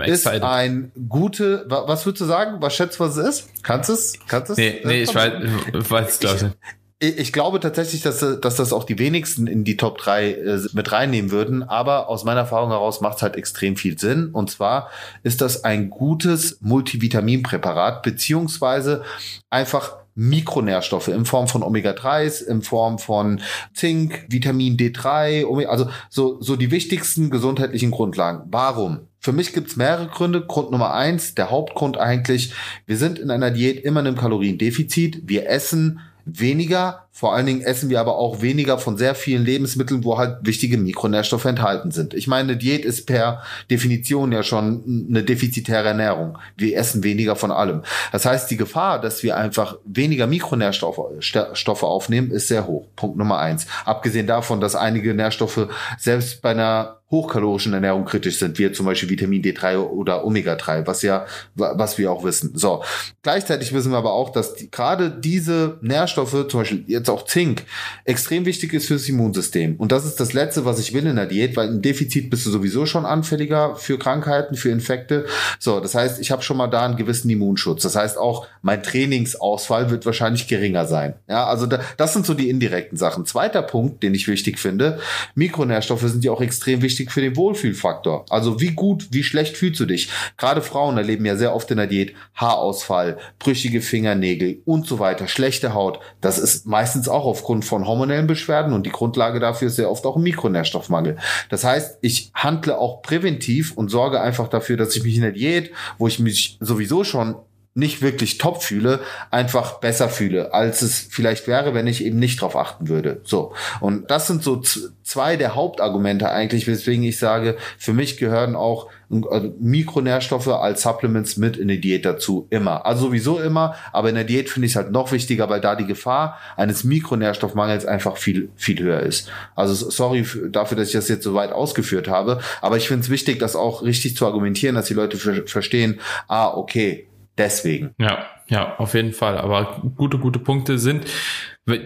ist 0.05 0.27
ein 0.27 0.91
gute, 1.09 1.65
was 1.67 2.05
würdest 2.05 2.21
du 2.21 2.25
sagen? 2.25 2.57
Was 2.59 2.75
schätzt, 2.75 2.99
was 2.99 3.17
es 3.17 3.27
ist? 3.27 3.63
Kannst 3.63 3.89
du 3.89 3.93
es? 3.93 4.13
Kannst 4.27 4.49
du 4.49 4.53
es? 4.53 4.57
Nee, 4.57 4.81
nee, 4.83 5.03
ich 5.03 5.13
weiß, 5.13 5.33
ich 5.73 5.91
weiß, 5.91 6.19
glaube 6.19 6.37
ich 6.37 6.71
ich 7.01 7.33
glaube 7.33 7.59
tatsächlich, 7.59 8.03
dass, 8.03 8.19
dass 8.19 8.55
das 8.55 8.71
auch 8.71 8.83
die 8.83 8.99
wenigsten 8.99 9.47
in 9.47 9.63
die 9.63 9.75
Top 9.75 9.97
3 9.97 10.31
äh, 10.31 10.59
mit 10.73 10.91
reinnehmen 10.91 11.31
würden, 11.31 11.63
aber 11.63 12.09
aus 12.09 12.23
meiner 12.23 12.41
Erfahrung 12.41 12.69
heraus 12.69 13.01
macht 13.01 13.17
es 13.17 13.23
halt 13.23 13.35
extrem 13.35 13.75
viel 13.75 13.97
Sinn. 13.97 14.29
Und 14.31 14.51
zwar 14.51 14.89
ist 15.23 15.41
das 15.41 15.63
ein 15.63 15.89
gutes 15.89 16.59
Multivitaminpräparat, 16.61 18.03
beziehungsweise 18.03 19.03
einfach 19.49 19.97
Mikronährstoffe 20.13 21.07
in 21.07 21.25
Form 21.25 21.47
von 21.47 21.63
Omega-3s, 21.63 22.43
in 22.43 22.61
Form 22.61 22.99
von 22.99 23.41
Zink, 23.73 24.25
Vitamin 24.27 24.77
D3, 24.77 25.65
also 25.67 25.89
so, 26.09 26.39
so 26.41 26.55
die 26.55 26.69
wichtigsten 26.69 27.31
gesundheitlichen 27.31 27.89
Grundlagen. 27.89 28.43
Warum? 28.51 29.07
Für 29.19 29.31
mich 29.31 29.53
gibt's 29.53 29.75
mehrere 29.75 30.07
Gründe. 30.07 30.45
Grund 30.45 30.71
Nummer 30.71 30.93
eins, 30.93 31.33
der 31.33 31.49
Hauptgrund 31.49 31.97
eigentlich, 31.97 32.53
wir 32.85 32.97
sind 32.97 33.17
in 33.17 33.31
einer 33.31 33.51
Diät 33.51 33.83
immer 33.83 34.01
in 34.01 34.07
einem 34.07 34.17
Kaloriendefizit. 34.17 35.21
Wir 35.25 35.47
essen 35.49 36.01
weniger. 36.39 37.07
Vor 37.11 37.33
allen 37.33 37.45
Dingen 37.45 37.61
essen 37.61 37.89
wir 37.89 37.99
aber 37.99 38.17
auch 38.17 38.41
weniger 38.41 38.77
von 38.77 38.97
sehr 38.97 39.15
vielen 39.15 39.43
Lebensmitteln, 39.43 40.03
wo 40.03 40.17
halt 40.17 40.37
wichtige 40.41 40.77
Mikronährstoffe 40.77 41.45
enthalten 41.45 41.91
sind. 41.91 42.13
Ich 42.13 42.27
meine, 42.27 42.49
eine 42.49 42.57
Diät 42.57 42.85
ist 42.85 43.05
per 43.05 43.43
Definition 43.69 44.31
ja 44.31 44.43
schon 44.43 45.07
eine 45.09 45.23
defizitäre 45.23 45.89
Ernährung. 45.89 46.37
Wir 46.57 46.77
essen 46.77 47.03
weniger 47.03 47.35
von 47.35 47.51
allem. 47.51 47.83
Das 48.11 48.25
heißt, 48.25 48.49
die 48.49 48.57
Gefahr, 48.57 49.01
dass 49.01 49.23
wir 49.23 49.37
einfach 49.37 49.77
weniger 49.85 50.27
Mikronährstoffe 50.27 51.83
aufnehmen, 51.83 52.31
ist 52.31 52.47
sehr 52.47 52.65
hoch. 52.67 52.87
Punkt 52.95 53.17
Nummer 53.17 53.39
eins. 53.39 53.67
Abgesehen 53.85 54.27
davon, 54.27 54.61
dass 54.61 54.75
einige 54.75 55.13
Nährstoffe 55.13 55.67
selbst 55.97 56.41
bei 56.41 56.51
einer 56.51 57.00
hochkalorischen 57.11 57.73
Ernährung 57.73 58.05
kritisch 58.05 58.39
sind, 58.39 58.57
wie 58.57 58.71
zum 58.71 58.85
Beispiel 58.85 59.09
Vitamin 59.09 59.41
D3 59.43 59.77
oder 59.77 60.25
Omega-3, 60.25 60.87
was 60.87 61.01
ja, 61.01 61.25
was 61.55 61.97
wir 61.97 62.11
auch 62.11 62.23
wissen. 62.23 62.51
So. 62.55 62.83
Gleichzeitig 63.21 63.73
wissen 63.73 63.91
wir 63.91 63.97
aber 63.97 64.13
auch, 64.13 64.29
dass 64.29 64.55
die, 64.55 64.71
gerade 64.71 65.11
diese 65.11 65.77
Nährstoffe, 65.81 66.47
zum 66.47 66.61
Beispiel 66.61 66.83
jetzt 66.87 67.09
auch 67.09 67.25
Zink, 67.25 67.63
extrem 68.05 68.45
wichtig 68.45 68.73
ist 68.73 68.87
fürs 68.87 69.07
Immunsystem. 69.09 69.75
Und 69.75 69.91
das 69.91 70.05
ist 70.05 70.19
das 70.19 70.31
Letzte, 70.31 70.63
was 70.63 70.79
ich 70.79 70.93
will 70.93 71.05
in 71.05 71.17
der 71.17 71.25
Diät, 71.25 71.57
weil 71.57 71.67
im 71.67 71.81
Defizit 71.81 72.29
bist 72.29 72.45
du 72.45 72.49
sowieso 72.49 72.85
schon 72.85 73.05
anfälliger 73.05 73.75
für 73.75 73.99
Krankheiten, 73.99 74.55
für 74.55 74.69
Infekte. 74.69 75.25
So, 75.59 75.81
das 75.81 75.93
heißt, 75.93 76.19
ich 76.21 76.31
habe 76.31 76.41
schon 76.41 76.57
mal 76.57 76.67
da 76.67 76.85
einen 76.85 76.95
gewissen 76.95 77.29
Immunschutz. 77.29 77.83
Das 77.83 77.97
heißt 77.97 78.17
auch, 78.17 78.47
mein 78.61 78.81
Trainingsausfall 78.81 79.91
wird 79.91 80.05
wahrscheinlich 80.05 80.47
geringer 80.47 80.85
sein. 80.85 81.15
Ja, 81.27 81.45
also 81.45 81.65
da, 81.65 81.81
das 81.97 82.13
sind 82.13 82.25
so 82.25 82.33
die 82.33 82.49
indirekten 82.49 82.97
Sachen. 82.97 83.25
Zweiter 83.25 83.61
Punkt, 83.61 84.01
den 84.01 84.15
ich 84.15 84.29
wichtig 84.29 84.59
finde, 84.59 84.99
Mikronährstoffe 85.35 86.01
sind 86.03 86.23
ja 86.23 86.31
auch 86.31 86.41
extrem 86.41 86.81
wichtig 86.81 87.00
wichtig 87.01 87.11
für 87.11 87.21
den 87.21 87.35
Wohlfühlfaktor. 87.35 88.25
Also 88.29 88.59
wie 88.59 88.71
gut, 88.71 89.07
wie 89.11 89.23
schlecht 89.23 89.57
fühlst 89.57 89.79
du 89.79 89.85
dich? 89.85 90.09
Gerade 90.37 90.61
Frauen 90.61 90.97
erleben 90.97 91.25
ja 91.25 91.35
sehr 91.35 91.55
oft 91.55 91.71
in 91.71 91.77
der 91.77 91.87
Diät 91.87 92.13
Haarausfall, 92.35 93.17
brüchige 93.39 93.81
Fingernägel 93.81 94.61
und 94.65 94.85
so 94.85 94.99
weiter, 94.99 95.27
schlechte 95.27 95.73
Haut. 95.73 95.99
Das 96.21 96.37
ist 96.37 96.67
meistens 96.67 97.09
auch 97.09 97.25
aufgrund 97.25 97.65
von 97.65 97.87
hormonellen 97.87 98.27
Beschwerden 98.27 98.73
und 98.73 98.85
die 98.85 98.91
Grundlage 98.91 99.39
dafür 99.39 99.67
ist 99.67 99.77
sehr 99.77 99.89
oft 99.89 100.05
auch 100.05 100.15
ein 100.15 100.23
Mikronährstoffmangel. 100.23 101.17
Das 101.49 101.63
heißt, 101.63 101.97
ich 102.01 102.31
handle 102.35 102.77
auch 102.77 103.01
präventiv 103.01 103.75
und 103.75 103.89
sorge 103.89 104.21
einfach 104.21 104.47
dafür, 104.47 104.77
dass 104.77 104.95
ich 104.95 105.03
mich 105.03 105.15
in 105.15 105.23
der 105.23 105.31
Diät, 105.31 105.71
wo 105.97 106.07
ich 106.07 106.19
mich 106.19 106.57
sowieso 106.59 107.03
schon 107.03 107.35
nicht 107.73 108.01
wirklich 108.01 108.37
top 108.37 108.61
fühle, 108.61 108.99
einfach 109.29 109.79
besser 109.79 110.09
fühle, 110.09 110.53
als 110.53 110.81
es 110.81 111.07
vielleicht 111.09 111.47
wäre, 111.47 111.73
wenn 111.73 111.87
ich 111.87 112.03
eben 112.03 112.19
nicht 112.19 112.41
drauf 112.41 112.57
achten 112.57 112.89
würde. 112.89 113.21
So. 113.23 113.53
Und 113.79 114.11
das 114.11 114.27
sind 114.27 114.43
so 114.43 114.61
zwei 115.03 115.37
der 115.37 115.55
Hauptargumente 115.55 116.29
eigentlich, 116.29 116.67
weswegen 116.67 117.03
ich 117.03 117.17
sage, 117.17 117.55
für 117.77 117.93
mich 117.93 118.17
gehören 118.17 118.55
auch 118.55 118.89
also 119.29 119.53
Mikronährstoffe 119.59 120.47
als 120.47 120.81
Supplements 120.83 121.35
mit 121.37 121.57
in 121.57 121.67
die 121.67 121.81
Diät 121.81 122.05
dazu. 122.05 122.47
Immer. 122.49 122.85
Also 122.85 123.07
sowieso 123.07 123.39
immer. 123.39 123.75
Aber 123.91 124.09
in 124.09 124.15
der 124.15 124.23
Diät 124.23 124.49
finde 124.49 124.67
ich 124.67 124.73
es 124.73 124.75
halt 124.77 124.91
noch 124.91 125.11
wichtiger, 125.11 125.49
weil 125.49 125.59
da 125.59 125.75
die 125.75 125.85
Gefahr 125.85 126.37
eines 126.55 126.83
Mikronährstoffmangels 126.83 127.85
einfach 127.85 128.17
viel, 128.17 128.49
viel 128.55 128.79
höher 128.79 129.01
ist. 129.01 129.29
Also 129.55 129.89
sorry 129.89 130.25
dafür, 130.49 130.77
dass 130.77 130.87
ich 130.87 130.93
das 130.93 131.09
jetzt 131.09 131.23
so 131.23 131.33
weit 131.33 131.51
ausgeführt 131.51 132.07
habe. 132.07 132.39
Aber 132.61 132.77
ich 132.77 132.87
finde 132.87 133.03
es 133.03 133.09
wichtig, 133.09 133.39
das 133.39 133.55
auch 133.55 133.83
richtig 133.83 134.15
zu 134.15 134.25
argumentieren, 134.25 134.75
dass 134.75 134.85
die 134.85 134.93
Leute 134.93 135.17
verstehen, 135.45 135.99
ah, 136.27 136.49
okay, 136.49 137.07
Deswegen. 137.37 137.95
Ja, 137.97 138.25
ja, 138.47 138.75
auf 138.77 138.93
jeden 138.93 139.13
Fall. 139.13 139.37
Aber 139.37 139.81
gute, 139.95 140.17
gute 140.17 140.39
Punkte 140.39 140.77
sind, 140.77 141.05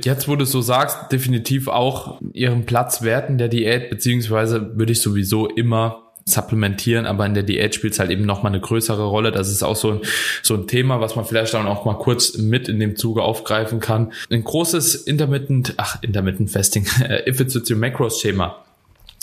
jetzt 0.04 0.28
wo 0.28 0.36
du 0.36 0.46
so 0.46 0.62
sagst, 0.62 1.12
definitiv 1.12 1.68
auch 1.68 2.20
ihren 2.34 2.66
Platz 2.66 3.02
werten 3.02 3.38
der 3.38 3.48
Diät, 3.48 3.90
beziehungsweise 3.90 4.78
würde 4.78 4.92
ich 4.92 5.02
sowieso 5.02 5.48
immer 5.48 6.02
supplementieren, 6.28 7.06
aber 7.06 7.26
in 7.28 7.36
der 7.36 7.44
Diät 7.44 7.76
spielt 7.76 7.94
es 7.94 8.00
halt 8.00 8.10
eben 8.10 8.26
nochmal 8.26 8.52
eine 8.52 8.60
größere 8.60 9.06
Rolle. 9.06 9.32
Das 9.32 9.50
ist 9.50 9.62
auch 9.62 9.76
so 9.76 9.92
ein, 9.92 10.00
so 10.42 10.56
ein 10.56 10.66
Thema, 10.66 11.00
was 11.00 11.16
man 11.16 11.24
vielleicht 11.24 11.54
dann 11.54 11.68
auch 11.68 11.86
mal 11.86 12.00
kurz 12.00 12.38
mit 12.38 12.68
in 12.68 12.80
dem 12.80 12.96
Zuge 12.96 13.22
aufgreifen 13.22 13.80
kann. 13.80 14.12
Ein 14.32 14.44
großes 14.44 14.96
Intermittent, 14.96 15.76
ach, 15.78 16.02
Intermittent 16.02 16.50
Fasting, 16.50 16.88
If 17.28 17.40
it's 17.40 17.56
your 17.70 17.78
Macros 17.78 18.20
Schema 18.20 18.65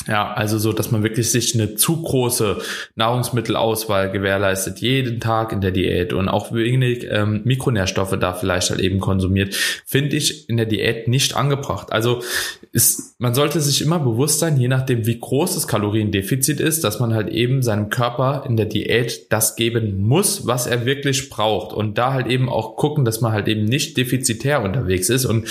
ja, 0.09 0.33
also 0.33 0.59
so, 0.59 0.73
dass 0.73 0.91
man 0.91 1.03
wirklich 1.03 1.31
sich 1.31 1.55
eine 1.55 1.75
zu 1.75 2.03
große 2.03 2.59
Nahrungsmittelauswahl 2.97 4.11
gewährleistet, 4.11 4.81
jeden 4.81 5.21
Tag 5.21 5.53
in 5.53 5.61
der 5.61 5.71
Diät 5.71 6.13
und 6.13 6.29
auch 6.29 6.53
wenig 6.53 7.07
ähm, 7.11 7.43
Mikronährstoffe 7.45 8.17
da 8.19 8.33
vielleicht 8.33 8.71
halt 8.71 8.81
eben 8.81 9.01
konsumiert, 9.01 9.55
finde 9.87 10.17
ich 10.17 10.49
in 10.49 10.57
der 10.57 10.67
Diät 10.67 11.09
nicht 11.09 11.37
angebracht. 11.37 11.93
Also 11.93 12.23
ist, 12.73 13.21
man 13.21 13.35
sollte 13.35 13.61
sich 13.61 13.83
immer 13.83 13.99
bewusst 13.99 14.39
sein, 14.39 14.59
je 14.59 14.69
nachdem 14.69 15.07
wie 15.07 15.19
groß 15.19 15.55
das 15.55 15.69
Kaloriendefizit 15.69 16.59
ist, 16.59 16.85
dass 16.85 16.99
man 17.01 17.15
halt 17.15 17.29
eben 17.29 17.63
seinem 17.63 17.91
Körper 17.91 18.45
in 18.49 18.57
der 18.57 18.67
Diät 18.67 19.31
das 19.31 19.57
geben 19.57 20.03
muss, 20.03 20.47
was 20.47 20.67
er 20.67 20.87
wirklich 20.87 21.29
braucht 21.29 21.75
und 21.75 21.99
da 21.99 22.13
halt 22.13 22.27
eben 22.27 22.49
auch 22.49 22.77
gucken, 22.77 23.05
dass 23.05 23.21
man 23.21 23.33
halt 23.33 23.47
eben 23.47 23.65
nicht 23.67 23.97
defizitär 23.97 24.63
unterwegs 24.63 25.11
ist 25.11 25.27
und 25.27 25.47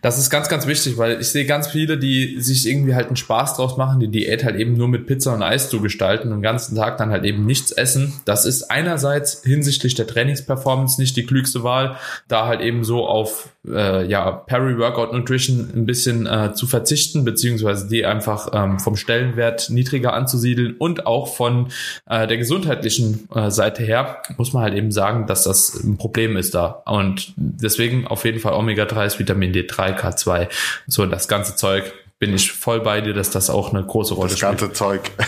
das 0.00 0.18
ist 0.18 0.30
ganz, 0.30 0.48
ganz 0.48 0.66
wichtig, 0.66 0.96
weil 0.96 1.20
ich 1.20 1.28
sehe 1.28 1.44
ganz 1.44 1.68
viele, 1.68 1.98
die 1.98 2.40
sich 2.40 2.68
irgendwie 2.68 2.94
halt 2.94 3.08
einen 3.08 3.16
Spaß 3.16 3.56
draus 3.56 3.76
machen, 3.76 3.89
machen, 3.90 4.00
die 4.00 4.08
Diät 4.08 4.44
halt 4.44 4.56
eben 4.56 4.74
nur 4.74 4.88
mit 4.88 5.06
Pizza 5.06 5.34
und 5.34 5.42
Eis 5.42 5.68
zu 5.68 5.80
gestalten 5.80 6.28
und 6.28 6.38
den 6.38 6.42
ganzen 6.42 6.76
Tag 6.76 6.98
dann 6.98 7.10
halt 7.10 7.24
eben 7.24 7.44
nichts 7.44 7.72
essen. 7.72 8.12
Das 8.24 8.46
ist 8.46 8.70
einerseits 8.70 9.42
hinsichtlich 9.42 9.94
der 9.94 10.06
Trainingsperformance 10.06 11.00
nicht 11.00 11.16
die 11.16 11.26
klügste 11.26 11.62
Wahl, 11.62 11.96
da 12.28 12.46
halt 12.46 12.60
eben 12.60 12.84
so 12.84 13.06
auf 13.06 13.50
äh, 13.66 14.06
ja, 14.06 14.30
Peri-Workout 14.30 15.12
Nutrition 15.12 15.70
ein 15.74 15.86
bisschen 15.86 16.26
äh, 16.26 16.52
zu 16.54 16.66
verzichten, 16.66 17.24
beziehungsweise 17.24 17.88
die 17.88 18.06
einfach 18.06 18.48
ähm, 18.52 18.78
vom 18.78 18.96
Stellenwert 18.96 19.70
niedriger 19.70 20.14
anzusiedeln 20.14 20.76
und 20.78 21.06
auch 21.06 21.34
von 21.34 21.68
äh, 22.08 22.26
der 22.26 22.38
gesundheitlichen 22.38 23.28
äh, 23.34 23.50
Seite 23.50 23.82
her 23.82 24.22
muss 24.38 24.52
man 24.52 24.62
halt 24.62 24.74
eben 24.74 24.92
sagen, 24.92 25.26
dass 25.26 25.44
das 25.44 25.74
ein 25.82 25.96
Problem 25.96 26.36
ist 26.36 26.54
da. 26.54 26.82
Und 26.86 27.32
deswegen 27.36 28.06
auf 28.06 28.24
jeden 28.24 28.38
Fall 28.38 28.54
Omega-3 28.54 29.18
Vitamin 29.18 29.52
D3, 29.52 29.98
K2, 29.98 30.48
so 30.86 31.04
das 31.06 31.28
ganze 31.28 31.56
Zeug 31.56 31.92
bin 32.20 32.34
ich 32.34 32.52
voll 32.52 32.80
bei 32.80 33.00
dir, 33.00 33.14
dass 33.14 33.30
das 33.30 33.48
auch 33.48 33.72
eine 33.72 33.82
große 33.82 34.12
Rolle 34.12 34.28
spielt. 34.28 34.42
Das 34.42 34.60
ganze 34.60 34.72
Zeug. 34.72 35.10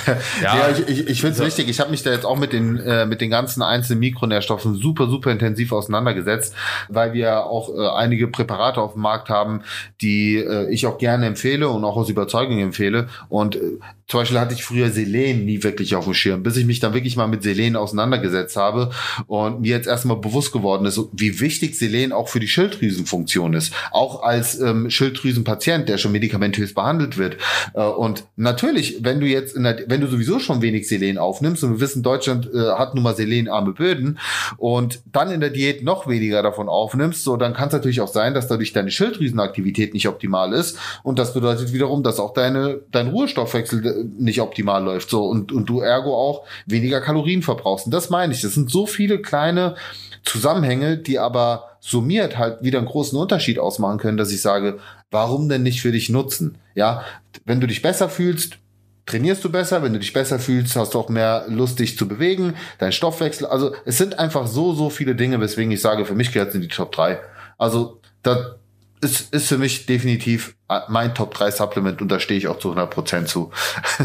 Ja, 0.43 0.57
ja 0.57 0.71
ich, 0.71 0.89
ich, 0.89 1.09
ich 1.09 1.21
finde 1.21 1.33
es 1.33 1.39
so. 1.39 1.47
wichtig. 1.47 1.69
Ich 1.69 1.81
habe 1.81 1.91
mich 1.91 2.03
da 2.03 2.11
jetzt 2.11 2.27
auch 2.27 2.37
mit 2.37 2.53
den 2.53 2.79
äh, 2.79 3.07
mit 3.07 3.21
den 3.21 3.31
ganzen 3.31 3.63
einzelnen 3.63 4.01
Mikronährstoffen 4.01 4.75
super 4.75 5.07
super 5.07 5.31
intensiv 5.31 5.73
auseinandergesetzt, 5.73 6.55
weil 6.89 7.15
wir 7.15 7.47
auch 7.47 7.75
äh, 7.75 7.89
einige 7.89 8.29
Präparate 8.29 8.81
auf 8.81 8.93
dem 8.93 9.03
Markt 9.03 9.31
haben, 9.31 9.63
die 10.03 10.37
äh, 10.37 10.71
ich 10.71 10.87
auch 10.87 10.99
gerne 10.99 11.27
empfehle 11.27 11.69
und 11.71 11.85
auch 11.85 11.97
aus 11.97 12.11
Überzeugung 12.11 12.59
empfehle. 12.59 13.09
Und 13.31 13.57
äh, 13.57 13.79
zum 14.09 14.21
Beispiel 14.21 14.41
hatte 14.41 14.55
ich 14.55 14.65
früher 14.65 14.91
Selen 14.91 15.45
nie 15.45 15.63
wirklich 15.63 15.95
auf 15.95 16.05
dem 16.05 16.15
Schirm, 16.15 16.43
bis 16.43 16.57
ich 16.57 16.67
mich 16.67 16.81
dann 16.81 16.95
wirklich 16.95 17.17
mal 17.17 17.29
mit 17.29 17.43
Selen 17.43 17.77
auseinandergesetzt 17.77 18.57
habe 18.57 18.91
und 19.27 19.61
mir 19.61 19.71
jetzt 19.71 19.87
erstmal 19.87 20.17
bewusst 20.17 20.53
geworden 20.53 20.85
ist, 20.87 21.01
wie 21.13 21.41
wichtig 21.41 21.79
Selen 21.79 22.13
auch 22.13 22.29
für 22.29 22.41
die 22.41 22.49
Schilddrüsenfunktion 22.49 23.55
ist. 23.55 23.73
Auch 23.91 24.23
als 24.23 24.61
ähm, 24.61 24.91
Schilddrüsenpatient, 24.91 25.89
der 25.89 25.99
schon 25.99 26.13
medikamentös 26.13 26.75
behandelt 26.75 27.17
wird. 27.17 27.37
Äh, 27.75 27.83
und 27.83 28.25
natürlich, 28.37 28.99
wenn 29.03 29.21
du 29.21 29.27
jetzt, 29.27 29.57
der, 29.57 29.85
wenn 29.87 30.01
du 30.01 30.09
sowieso 30.09 30.39
schon 30.39 30.63
wenig 30.63 30.89
Selen 30.89 31.19
aufnimmst, 31.19 31.65
und 31.65 31.75
wir 31.75 31.81
wissen, 31.81 32.03
Deutschland 32.03 32.51
äh, 32.53 32.73
hat 32.73 32.95
nun 32.95 33.05
mal 33.05 33.17
selenarme 33.17 33.73
Böden, 33.73 34.19
und 34.59 35.01
dann 35.07 35.31
in 35.31 35.41
der 35.41 35.51
Diät 35.51 35.83
noch 35.83 36.09
weniger 36.09 36.43
davon 36.43 36.69
aufnimmst, 36.69 37.25
so 37.25 37.37
dann 37.37 37.55
kann 37.55 37.69
es 37.69 37.73
natürlich 37.73 38.01
auch 38.01 38.09
sein, 38.09 38.35
dass 38.35 38.49
dadurch 38.49 38.73
deine 38.73 38.91
Schilddrüsenaktivität 38.91 39.95
nicht 39.95 40.09
optimal 40.09 40.53
ist. 40.53 40.79
Und 41.03 41.19
das 41.19 41.35
bedeutet 41.35 41.73
wiederum, 41.73 42.03
dass 42.03 42.21
auch 42.21 42.35
deine, 42.35 42.81
dein 42.91 43.09
Ruhestoffwechsel 43.09 43.92
äh, 43.93 44.05
nicht 44.19 44.41
optimal 44.41 44.83
läuft. 44.83 45.11
So, 45.11 45.25
und, 45.27 45.53
und 45.53 45.69
du 45.69 45.81
ergo 45.81 46.15
auch 46.15 46.45
weniger 46.67 47.01
Kalorien 47.01 47.43
verbrauchst. 47.43 47.87
Und 47.87 47.93
das 47.93 48.11
meine 48.11 48.33
ich. 48.33 48.43
Das 48.43 48.55
sind 48.55 48.71
so 48.71 48.87
viele 48.87 49.21
kleine 49.21 49.77
Zusammenhänge, 50.25 50.99
die 50.99 51.19
aber 51.19 51.77
summiert 51.81 52.39
halt 52.39 52.63
wieder 52.63 52.79
einen 52.79 52.89
großen 52.89 53.19
Unterschied 53.19 53.59
ausmachen 53.59 53.99
können, 53.99 54.17
dass 54.17 54.33
ich 54.33 54.41
sage, 54.41 54.79
warum 55.11 55.49
denn 55.49 55.63
nicht 55.63 55.83
für 55.83 55.93
dich 55.93 56.09
nutzen? 56.09 56.59
Ja, 56.75 57.03
wenn 57.45 57.61
du 57.61 57.67
dich 57.67 57.83
besser 57.83 58.09
fühlst, 58.09 58.59
trainierst 59.07 59.45
du 59.45 59.51
besser, 59.51 59.83
wenn 59.83 59.93
du 59.93 59.99
dich 59.99 60.13
besser 60.13 60.39
fühlst, 60.39 60.77
hast 60.77 60.95
du 60.95 60.99
auch 61.01 61.09
mehr 61.09 61.45
Lust, 61.49 61.81
dich 61.81 61.99
zu 61.99 62.07
bewegen, 62.07 62.55
dein 62.79 62.93
Stoffwechsel. 62.93 63.47
Also 63.47 63.75
es 63.85 63.99
sind 63.99 64.19
einfach 64.19 64.47
so, 64.47 64.75
so 64.75 64.91
viele 64.91 65.17
Dinge, 65.17 65.41
weswegen 65.41 65.73
ich 65.73 65.81
sage, 65.81 66.05
für 66.05 66.15
mich 66.15 66.33
gehört 66.33 66.51
es 66.51 66.55
in 66.55 66.61
die 66.61 66.69
Top 66.69 66.93
3. 66.93 67.19
Also 67.59 68.01
da 68.23 68.57
ist, 69.03 69.35
ist 69.35 69.49
für 69.49 69.59
mich 69.59 69.87
definitiv 69.87 70.55
äh, 70.69 70.79
mein 70.89 71.15
Top 71.15 71.35
3 71.35 71.51
Supplement 71.51 72.01
und 72.01 72.09
da 72.09 72.21
stehe 72.21 72.39
ich 72.39 72.47
auch 72.47 72.59
zu 72.59 72.73
100% 72.73 73.25
zu. 73.27 73.51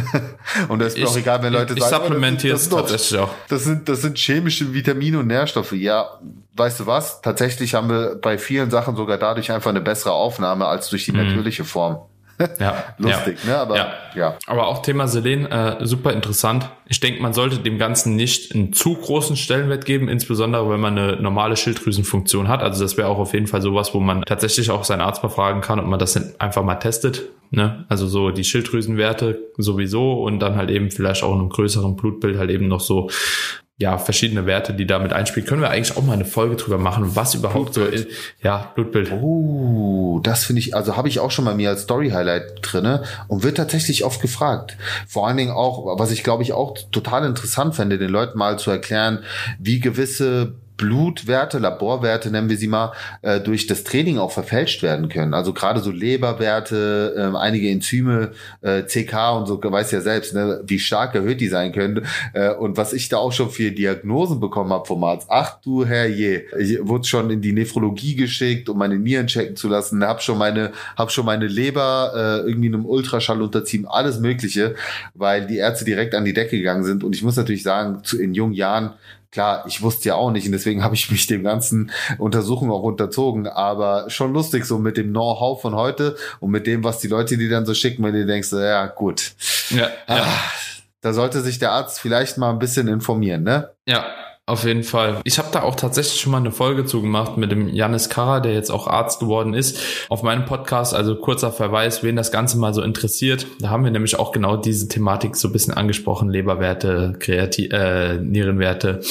und 0.70 0.80
das 0.80 0.96
ist 0.96 1.00
mir 1.00 1.08
auch 1.08 1.16
egal, 1.16 1.44
wenn 1.44 1.54
Leute 1.54 1.76
ich 1.76 1.84
sagen, 1.84 2.06
supplementiere 2.06 2.56
es 2.56 2.68
tatsächlich 2.68 3.20
auch. 3.20 3.30
Das 3.48 3.64
sind, 3.64 3.88
das 3.88 4.02
sind 4.02 4.18
chemische 4.18 4.74
Vitamine 4.74 5.20
und 5.20 5.28
Nährstoffe. 5.28 5.74
Ja, 5.74 6.20
weißt 6.56 6.80
du 6.80 6.88
was? 6.88 7.22
Tatsächlich 7.22 7.76
haben 7.76 7.90
wir 7.90 8.16
bei 8.16 8.40
vielen 8.40 8.72
Sachen 8.72 8.96
sogar 8.96 9.20
dadurch 9.20 9.52
einfach 9.52 9.70
eine 9.70 9.82
bessere 9.82 10.14
Aufnahme 10.14 10.66
als 10.66 10.90
durch 10.90 11.06
die 11.06 11.12
mhm. 11.12 11.26
natürliche 11.26 11.64
Form. 11.64 12.02
Ja, 12.60 12.84
lustig, 12.98 13.40
ja. 13.46 13.50
ne? 13.52 13.58
Aber 13.58 13.76
ja. 13.76 13.94
ja. 14.16 14.38
Aber 14.46 14.68
auch 14.68 14.82
Thema 14.82 15.08
Selen, 15.08 15.46
äh, 15.46 15.86
super 15.86 16.14
interessant. 16.14 16.70
Ich 16.88 17.00
denke, 17.00 17.22
man 17.22 17.34
sollte 17.34 17.58
dem 17.58 17.78
Ganzen 17.78 18.16
nicht 18.16 18.54
einen 18.54 18.74
zu 18.74 18.96
großen 18.96 19.36
Stellenwert 19.36 19.86
geben, 19.86 20.08
insbesondere 20.08 20.70
wenn 20.70 20.80
man 20.80 20.98
eine 20.98 21.22
normale 21.22 21.56
Schilddrüsenfunktion 21.56 22.48
hat. 22.48 22.62
Also 22.62 22.84
das 22.84 22.98
wäre 22.98 23.08
auch 23.08 23.18
auf 23.18 23.34
jeden 23.34 23.48
Fall 23.48 23.62
sowas, 23.62 23.94
wo 23.94 24.00
man 24.00 24.22
tatsächlich 24.22 24.70
auch 24.70 24.84
seinen 24.84 25.02
Arzt 25.02 25.22
befragen 25.22 25.62
kann 25.62 25.80
und 25.80 25.90
man 25.90 26.00
das 26.00 26.40
einfach 26.40 26.64
mal 26.64 26.76
testet. 26.76 27.24
Ne? 27.50 27.86
Also 27.90 28.08
so 28.08 28.32
die 28.32 28.44
Schilddrüsenwerte 28.44 29.40
sowieso 29.58 30.22
und 30.22 30.40
dann 30.40 30.56
halt 30.56 30.70
eben 30.70 30.92
vielleicht 30.92 31.24
auch 31.24 31.34
in 31.34 31.40
einem 31.40 31.50
größeren 31.50 31.96
Blutbild 31.96 32.38
halt 32.38 32.52
eben 32.52 32.68
noch 32.68 32.82
so 32.82 33.10
ja, 33.80 34.00
verschiedene 34.00 34.48
Werte, 34.48 34.74
die 34.74 34.88
damit 34.88 35.14
einspielen. 35.14 35.48
Können 35.48 35.62
wir 35.62 35.70
eigentlich 35.70 35.96
auch 35.96 36.04
mal 36.04 36.14
eine 36.14 36.26
Folge 36.26 36.56
drüber 36.56 36.80
machen, 36.80 37.16
was 37.16 37.36
überhaupt 37.36 37.74
Blutbild. 37.74 38.00
so 38.00 38.08
ist. 38.08 38.18
Ja, 38.42 38.72
Blutbild. 38.74 39.12
Oh, 39.12 40.20
das 40.24 40.46
finde 40.46 40.62
ich, 40.62 40.76
also 40.76 40.98
habe 40.98 41.08
ich 41.10 41.20
auch 41.20 41.30
schon 41.30 41.46
mal 41.46 41.54
mir 41.54 41.70
als 41.70 41.84
Story-Highlight 41.84 42.60
drinne 42.62 43.04
und 43.28 43.44
wird 43.44 43.58
tatsächlich 43.58 44.04
oft 44.04 44.20
gefragt. 44.20 44.78
Vor 45.08 45.28
allen 45.28 45.38
Dingen 45.38 45.52
auch, 45.52 46.00
was 46.00 46.10
ich 46.10 46.24
glaube 46.24 46.42
ich 46.42 46.54
auch 46.54 46.76
total 46.92 47.26
interessant 47.26 47.76
fände, 47.76 48.00
den 48.00 48.10
Leuten 48.10 48.40
mal 48.40 48.58
zu 48.58 48.72
erklären, 48.72 49.20
wie 49.60 49.80
gewisse 49.80 50.56
Blutwerte, 50.78 51.60
Laborwerte 51.60 52.32
nennen 52.32 52.50
wir 52.50 52.58
sie 52.58 52.68
mal, 52.68 52.94
äh, 53.22 53.40
durch 53.40 53.68
das 53.68 53.84
Training 53.84 54.20
auch 54.20 54.32
verfälscht 54.32 54.84
werden 54.84 55.10
können. 55.10 55.34
Also 55.34 55.54
gerade 55.54 55.82
so 55.82 55.92
Leberwerte, 55.92 57.16
äh, 57.18 57.38
einige 57.38 57.70
Enzyme, 57.70 58.32
äh, 58.62 58.84
CK 58.84 59.38
und 59.38 59.48
so, 59.48 59.62
weiß 59.62 59.92
ja 59.92 60.02
selbst, 60.02 60.34
ne, 60.34 60.62
wie 60.66 60.80
stark 60.80 61.16
erhöht 61.16 61.42
die 61.42 61.48
sein 61.48 61.72
können. 61.72 62.06
Äh, 62.34 62.54
und 62.54 62.78
was 62.78 62.94
ich 62.94 63.10
da 63.10 63.18
auch 63.18 63.32
schon 63.32 63.50
für 63.50 63.72
Diagnosen 63.72 64.40
bekommen 64.40 64.72
habe 64.72 64.86
vom 64.86 65.04
Arzt, 65.04 65.28
ach 65.30 65.60
du 65.62 65.86
Herr 65.86 66.08
je, 66.08 66.44
ich 66.58 66.78
wurde 66.82 67.06
schon 67.06 67.30
in 67.30 67.42
die 67.42 67.54
Nephrologie 67.54 68.16
geschickt, 68.16 68.70
um 68.70 68.78
meine 68.78 68.98
Nieren 68.98 69.28
checken 69.28 69.56
zu 69.56 69.68
lassen, 69.68 70.04
hab 70.04 70.22
schon 70.22 70.38
meine, 70.38 70.72
hab 70.96 71.12
schon 71.12 71.26
meine 71.26 71.48
Leber 71.48 72.14
äh, 72.16 72.48
irgendwie 72.48 72.68
einem 72.68 72.86
Ultraschall 72.86 73.42
unterziehen, 73.42 73.86
alles 73.88 74.20
Mögliche, 74.20 74.76
weil 75.14 75.48
die 75.48 75.58
Ärzte 75.58 75.86
direkt 75.86 76.14
an 76.16 76.26
die 76.26 76.34
Decke 76.34 76.58
gegangen 76.58 76.84
sind. 76.84 77.04
Und 77.04 77.16
ich 77.16 77.24
muss 77.24 77.36
natürlich 77.36 77.64
sagen, 77.64 78.04
zu, 78.04 78.20
in 78.20 78.34
jungen 78.34 78.54
Jahren 78.54 78.94
Klar, 79.32 79.66
ich 79.68 79.82
wusste 79.82 80.10
ja 80.10 80.16
auch 80.16 80.32
nicht 80.32 80.46
und 80.46 80.54
deswegen 80.54 80.84
habe 80.84 80.96
ich 80.96 81.12
mich 81.12 81.28
dem 81.28 81.44
ganzen 81.44 81.92
Untersuchungen 82.18 82.72
auch 82.72 82.84
unterzogen, 82.84 83.48
aber 83.48 84.10
schon 84.10 84.34
lustig 84.34 84.66
so 84.66 84.78
mit 84.80 84.98
dem 84.98 85.10
Know-how 85.10 85.62
von 85.62 85.76
heute 85.76 86.16
und 86.40 86.52
mit 86.52 86.66
dem, 86.66 86.84
was 86.84 87.00
die 87.00 87.08
Leute 87.08 87.38
dir 87.38 87.50
dann 87.50 87.66
so 87.66 87.74
schicken, 87.74 88.04
wenn 88.04 88.14
du 88.14 88.26
denkst, 88.26 88.52
ja 88.54 88.88
gut. 88.88 89.34
Ja, 89.70 89.90
ah, 90.08 90.18
ja. 90.18 90.28
Da 91.02 91.14
sollte 91.14 91.42
sich 91.42 91.60
der 91.60 91.72
Arzt 91.72 92.00
vielleicht 92.00 92.38
mal 92.38 92.50
ein 92.50 92.60
bisschen 92.60 92.88
informieren, 92.88 93.44
ne? 93.44 93.72
Ja, 93.86 94.06
auf 94.48 94.64
jeden 94.64 94.84
Fall. 94.84 95.20
Ich 95.26 95.40
habe 95.40 95.50
da 95.52 95.64
auch 95.64 95.76
tatsächlich 95.76 96.22
schon 96.22 96.32
mal 96.32 96.38
eine 96.38 96.54
Folge 96.54 96.86
zugemacht 96.86 97.36
mit 97.36 97.52
dem 97.52 97.68
Janis 97.68 98.08
Kara, 98.08 98.40
der 98.40 98.54
jetzt 98.54 98.72
auch 98.72 98.88
Arzt 98.88 99.20
geworden 99.20 99.54
ist, 99.54 99.78
auf 100.08 100.24
meinem 100.24 100.46
Podcast. 100.46 100.94
Also 100.94 101.18
kurzer 101.18 101.52
Verweis, 101.52 102.02
wen 102.02 102.16
das 102.16 102.32
Ganze 102.32 102.58
mal 102.58 102.74
so 102.74 102.82
interessiert. 102.82 103.46
Da 103.60 103.70
haben 103.70 103.84
wir 103.84 103.92
nämlich 103.92 104.18
auch 104.18 104.32
genau 104.32 104.56
diese 104.56 104.88
Thematik 104.88 105.36
so 105.36 105.50
ein 105.50 105.52
bisschen 105.52 105.74
angesprochen. 105.74 106.30
Leberwerte, 106.30 107.16
Kreati 107.20 107.66
äh, 107.66 108.20
Nierenwerte. 108.20 109.02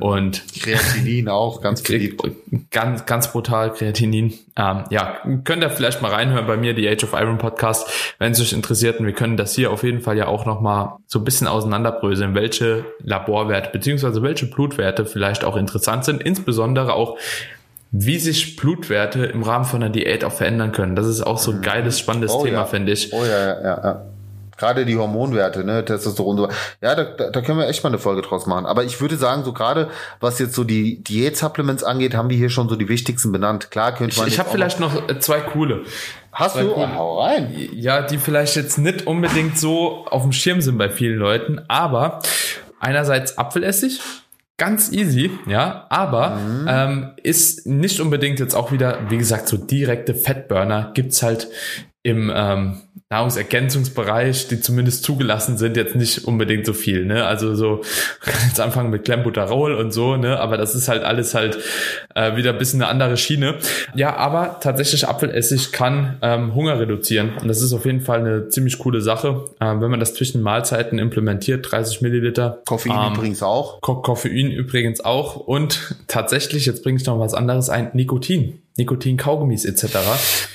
Und 0.00 0.42
Kreatinin 0.60 1.28
auch, 1.28 1.60
ganz 1.60 1.82
beliebt. 1.82 2.22
Ganz, 2.70 3.06
ganz 3.06 3.30
brutal, 3.30 3.72
Kreatinin. 3.72 4.32
Ähm, 4.56 4.84
ja, 4.90 5.18
könnt 5.44 5.62
ihr 5.62 5.70
vielleicht 5.70 6.02
mal 6.02 6.10
reinhören 6.10 6.46
bei 6.46 6.56
mir, 6.56 6.74
die 6.74 6.88
Age 6.88 7.04
of 7.04 7.12
Iron 7.12 7.38
Podcast, 7.38 7.88
wenn 8.18 8.32
es 8.32 8.40
euch 8.40 8.52
interessiert. 8.52 9.00
Und 9.00 9.06
wir 9.06 9.12
können 9.12 9.36
das 9.36 9.54
hier 9.54 9.70
auf 9.70 9.82
jeden 9.82 10.00
Fall 10.00 10.16
ja 10.16 10.26
auch 10.26 10.46
nochmal 10.46 10.96
so 11.06 11.18
ein 11.18 11.24
bisschen 11.24 11.46
auseinanderbröseln, 11.46 12.34
welche 12.34 12.84
Laborwerte 13.00 13.70
beziehungsweise 13.70 14.22
welche 14.22 14.46
Blut 14.46 14.62
Blutwerte 14.62 15.04
vielleicht 15.04 15.44
auch 15.44 15.56
interessant 15.56 16.04
sind, 16.04 16.22
insbesondere 16.22 16.94
auch 16.94 17.18
wie 17.90 18.18
sich 18.18 18.56
Blutwerte 18.56 19.26
im 19.26 19.42
Rahmen 19.42 19.64
von 19.64 19.82
einer 19.82 19.92
Diät 19.92 20.24
auch 20.24 20.32
verändern 20.32 20.72
können. 20.72 20.96
Das 20.96 21.06
ist 21.06 21.20
auch 21.20 21.38
so 21.38 21.50
ein 21.50 21.58
mhm. 21.58 21.62
geiles, 21.62 21.98
spannendes 21.98 22.32
oh, 22.32 22.44
Thema, 22.44 22.58
ja. 22.58 22.64
finde 22.64 22.92
ich. 22.92 23.12
Oh 23.12 23.24
ja, 23.24 23.60
ja, 23.62 23.62
ja. 23.62 24.06
Gerade 24.62 24.86
die 24.86 24.96
Hormonwerte, 24.96 25.64
ne, 25.64 25.84
Testosteron, 25.84 26.36
so. 26.36 26.48
Ja, 26.80 26.94
da, 26.94 27.30
da, 27.30 27.40
können 27.40 27.58
wir 27.58 27.66
echt 27.66 27.82
mal 27.82 27.88
eine 27.88 27.98
Folge 27.98 28.22
draus 28.22 28.46
machen. 28.46 28.64
Aber 28.64 28.84
ich 28.84 29.00
würde 29.00 29.16
sagen, 29.16 29.42
so 29.42 29.52
gerade 29.52 29.90
was 30.20 30.38
jetzt 30.38 30.54
so 30.54 30.62
die 30.62 31.02
Diät-Supplements 31.02 31.82
angeht, 31.82 32.14
haben 32.14 32.30
wir 32.30 32.36
hier 32.36 32.48
schon 32.48 32.68
so 32.68 32.76
die 32.76 32.88
wichtigsten 32.88 33.32
benannt. 33.32 33.72
Klar 33.72 33.92
könnte 33.92 34.16
man. 34.18 34.28
Ich, 34.28 34.34
ich 34.34 34.38
habe 34.38 34.50
vielleicht 34.50 34.78
noch 34.78 35.08
äh, 35.08 35.18
zwei 35.18 35.40
coole. 35.40 35.80
Hast 36.30 36.54
du? 36.54 36.68
Coole. 36.68 36.94
hau 36.94 37.22
rein. 37.22 37.52
Ja, 37.72 38.02
die 38.02 38.18
vielleicht 38.18 38.54
jetzt 38.54 38.78
nicht 38.78 39.04
unbedingt 39.04 39.58
so 39.58 40.06
auf 40.06 40.22
dem 40.22 40.30
Schirm 40.30 40.60
sind 40.60 40.78
bei 40.78 40.90
vielen 40.90 41.18
Leuten, 41.18 41.60
aber 41.66 42.20
einerseits 42.78 43.38
Apfelessig 43.38 43.98
ganz 44.58 44.92
easy, 44.92 45.32
ja, 45.48 45.86
aber 45.88 46.36
mhm. 46.36 46.66
ähm, 46.68 47.10
ist 47.20 47.66
nicht 47.66 47.98
unbedingt 47.98 48.38
jetzt 48.38 48.54
auch 48.54 48.70
wieder, 48.70 49.10
wie 49.10 49.18
gesagt, 49.18 49.48
so 49.48 49.56
direkte 49.56 50.14
Fettburner 50.14 50.92
gibt's 50.94 51.20
halt 51.20 51.48
im 52.04 52.30
ähm, 52.32 52.82
Nahrungsergänzungsbereich, 53.12 54.48
die 54.48 54.60
zumindest 54.60 55.04
zugelassen 55.04 55.58
sind, 55.58 55.76
jetzt 55.76 55.94
nicht 55.94 56.24
unbedingt 56.24 56.64
so 56.64 56.72
viel. 56.72 57.04
Ne? 57.04 57.26
Also 57.26 57.54
so 57.54 57.82
jetzt 58.48 58.58
anfangen 58.58 58.88
mit 58.88 59.04
Clenbuterol 59.04 59.74
und 59.74 59.92
so, 59.92 60.16
ne? 60.16 60.40
aber 60.40 60.56
das 60.56 60.74
ist 60.74 60.88
halt 60.88 61.04
alles 61.04 61.34
halt 61.34 61.58
äh, 62.14 62.36
wieder 62.36 62.52
ein 62.52 62.58
bisschen 62.58 62.80
eine 62.80 62.90
andere 62.90 63.18
Schiene. 63.18 63.56
Ja, 63.94 64.16
aber 64.16 64.60
tatsächlich 64.60 65.06
Apfelessig 65.06 65.72
kann 65.72 66.16
ähm, 66.22 66.54
Hunger 66.54 66.80
reduzieren 66.80 67.32
und 67.38 67.48
das 67.48 67.60
ist 67.60 67.74
auf 67.74 67.84
jeden 67.84 68.00
Fall 68.00 68.20
eine 68.20 68.48
ziemlich 68.48 68.78
coole 68.78 69.02
Sache, 69.02 69.44
äh, 69.60 69.66
wenn 69.66 69.90
man 69.90 70.00
das 70.00 70.14
zwischen 70.14 70.40
Mahlzeiten 70.40 70.98
implementiert, 70.98 71.70
30 71.70 72.00
Milliliter. 72.00 72.62
Koffein 72.64 72.92
ähm, 73.08 73.12
übrigens 73.12 73.42
auch. 73.42 73.82
Ko 73.82 73.96
Koffein 73.96 74.50
übrigens 74.50 75.04
auch 75.04 75.36
und 75.36 75.96
tatsächlich, 76.06 76.64
jetzt 76.64 76.82
bringe 76.82 76.98
ich 76.98 77.06
noch 77.06 77.18
was 77.18 77.34
anderes 77.34 77.68
ein, 77.68 77.90
Nikotin. 77.92 78.61
Nikotin-Kaugummis 78.76 79.64
etc. 79.64 79.96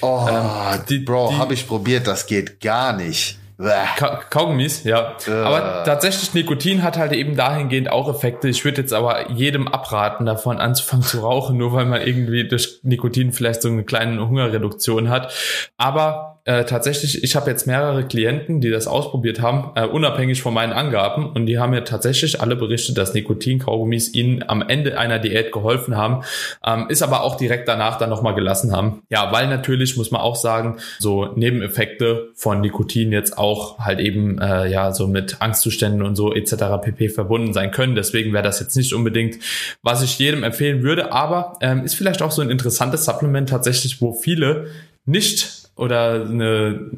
Oh, 0.01 0.27
ähm, 0.29 0.81
die, 0.89 0.99
Bro, 0.99 1.37
habe 1.37 1.53
ich 1.53 1.67
probiert, 1.67 2.07
das 2.07 2.25
geht 2.25 2.59
gar 2.59 2.93
nicht. 2.93 3.39
Ka 3.59 4.21
Kaugummis, 4.29 4.83
ja. 4.83 5.15
Äh. 5.27 5.31
Aber 5.31 5.83
tatsächlich 5.83 6.33
Nikotin 6.35 6.83
hat 6.83 6.97
halt 6.97 7.11
eben 7.11 7.35
dahingehend 7.35 7.89
auch 7.91 8.07
Effekte. 8.07 8.47
Ich 8.49 8.63
würde 8.63 8.81
jetzt 8.81 8.93
aber 8.93 9.31
jedem 9.31 9.67
abraten, 9.67 10.27
davon 10.27 10.59
anzufangen 10.59 11.03
zu 11.03 11.21
rauchen, 11.21 11.57
nur 11.57 11.73
weil 11.73 11.85
man 11.85 12.01
irgendwie 12.01 12.47
durch 12.47 12.79
Nikotin 12.83 13.33
vielleicht 13.33 13.63
so 13.63 13.69
eine 13.69 13.83
kleine 13.83 14.27
Hungerreduktion 14.27 15.09
hat. 15.09 15.33
Aber 15.77 16.36
äh, 16.47 16.63
tatsächlich, 16.63 17.25
ich 17.25 17.35
habe 17.35 17.51
jetzt 17.51 17.67
mehrere 17.67 18.05
Klienten, 18.05 18.61
die 18.61 18.69
das 18.69 18.87
ausprobiert 18.87 19.41
haben, 19.41 19.71
äh, 19.75 19.85
unabhängig 19.85 20.41
von 20.41 20.53
meinen 20.53 20.71
Angaben. 20.71 21.29
Und 21.29 21.45
die 21.45 21.59
haben 21.59 21.71
mir 21.71 21.83
tatsächlich 21.83 22.39
alle 22.39 22.55
berichtet, 22.55 22.97
dass 22.97 23.13
Nikotin-Kaugummis 23.13 24.13
ihnen 24.13 24.47
am 24.47 24.61
Ende 24.61 24.97
einer 24.97 25.19
Diät 25.19 25.51
geholfen 25.51 25.97
haben, 25.97 26.23
ähm, 26.65 26.85
ist 26.87 27.01
aber 27.01 27.23
auch 27.23 27.35
direkt 27.35 27.67
danach 27.67 27.97
dann 27.97 28.09
nochmal 28.09 28.33
gelassen 28.33 28.71
haben. 28.71 29.01
Ja, 29.09 29.29
weil 29.33 29.49
natürlich, 29.49 29.97
muss 29.97 30.09
man 30.09 30.21
auch 30.21 30.37
sagen, 30.37 30.77
so 30.99 31.25
Nebeneffekte 31.35 32.29
von 32.33 32.61
Nikotin 32.61 33.11
jetzt 33.11 33.37
auch 33.37 33.79
halt 33.79 33.99
eben, 33.99 34.39
äh, 34.39 34.67
ja, 34.67 34.93
so 34.93 35.05
mit 35.05 35.41
Angstzuständen 35.41 36.01
und 36.01 36.15
so 36.15 36.33
etc. 36.33 36.53
pp. 36.81 37.09
verbunden 37.09 37.51
sein 37.51 37.71
können. 37.71 37.95
Deswegen 37.95 38.31
wäre 38.31 38.43
das 38.43 38.61
jetzt 38.61 38.77
nicht 38.77 38.93
unbedingt, 38.93 39.35
was 39.83 40.01
ich 40.01 40.17
jedem 40.17 40.45
empfehlen 40.45 40.81
würde, 40.81 41.11
aber 41.11 41.57
ähm, 41.59 41.83
ist 41.83 41.95
vielleicht 41.95 42.21
auch 42.21 42.31
so 42.31 42.41
ein 42.41 42.49
interessantes 42.49 43.03
Supplement 43.03 43.49
tatsächlich, 43.49 44.01
wo 44.01 44.13
viele 44.13 44.67
nicht 45.05 45.56
oder 45.77 46.25
eine, 46.25 46.91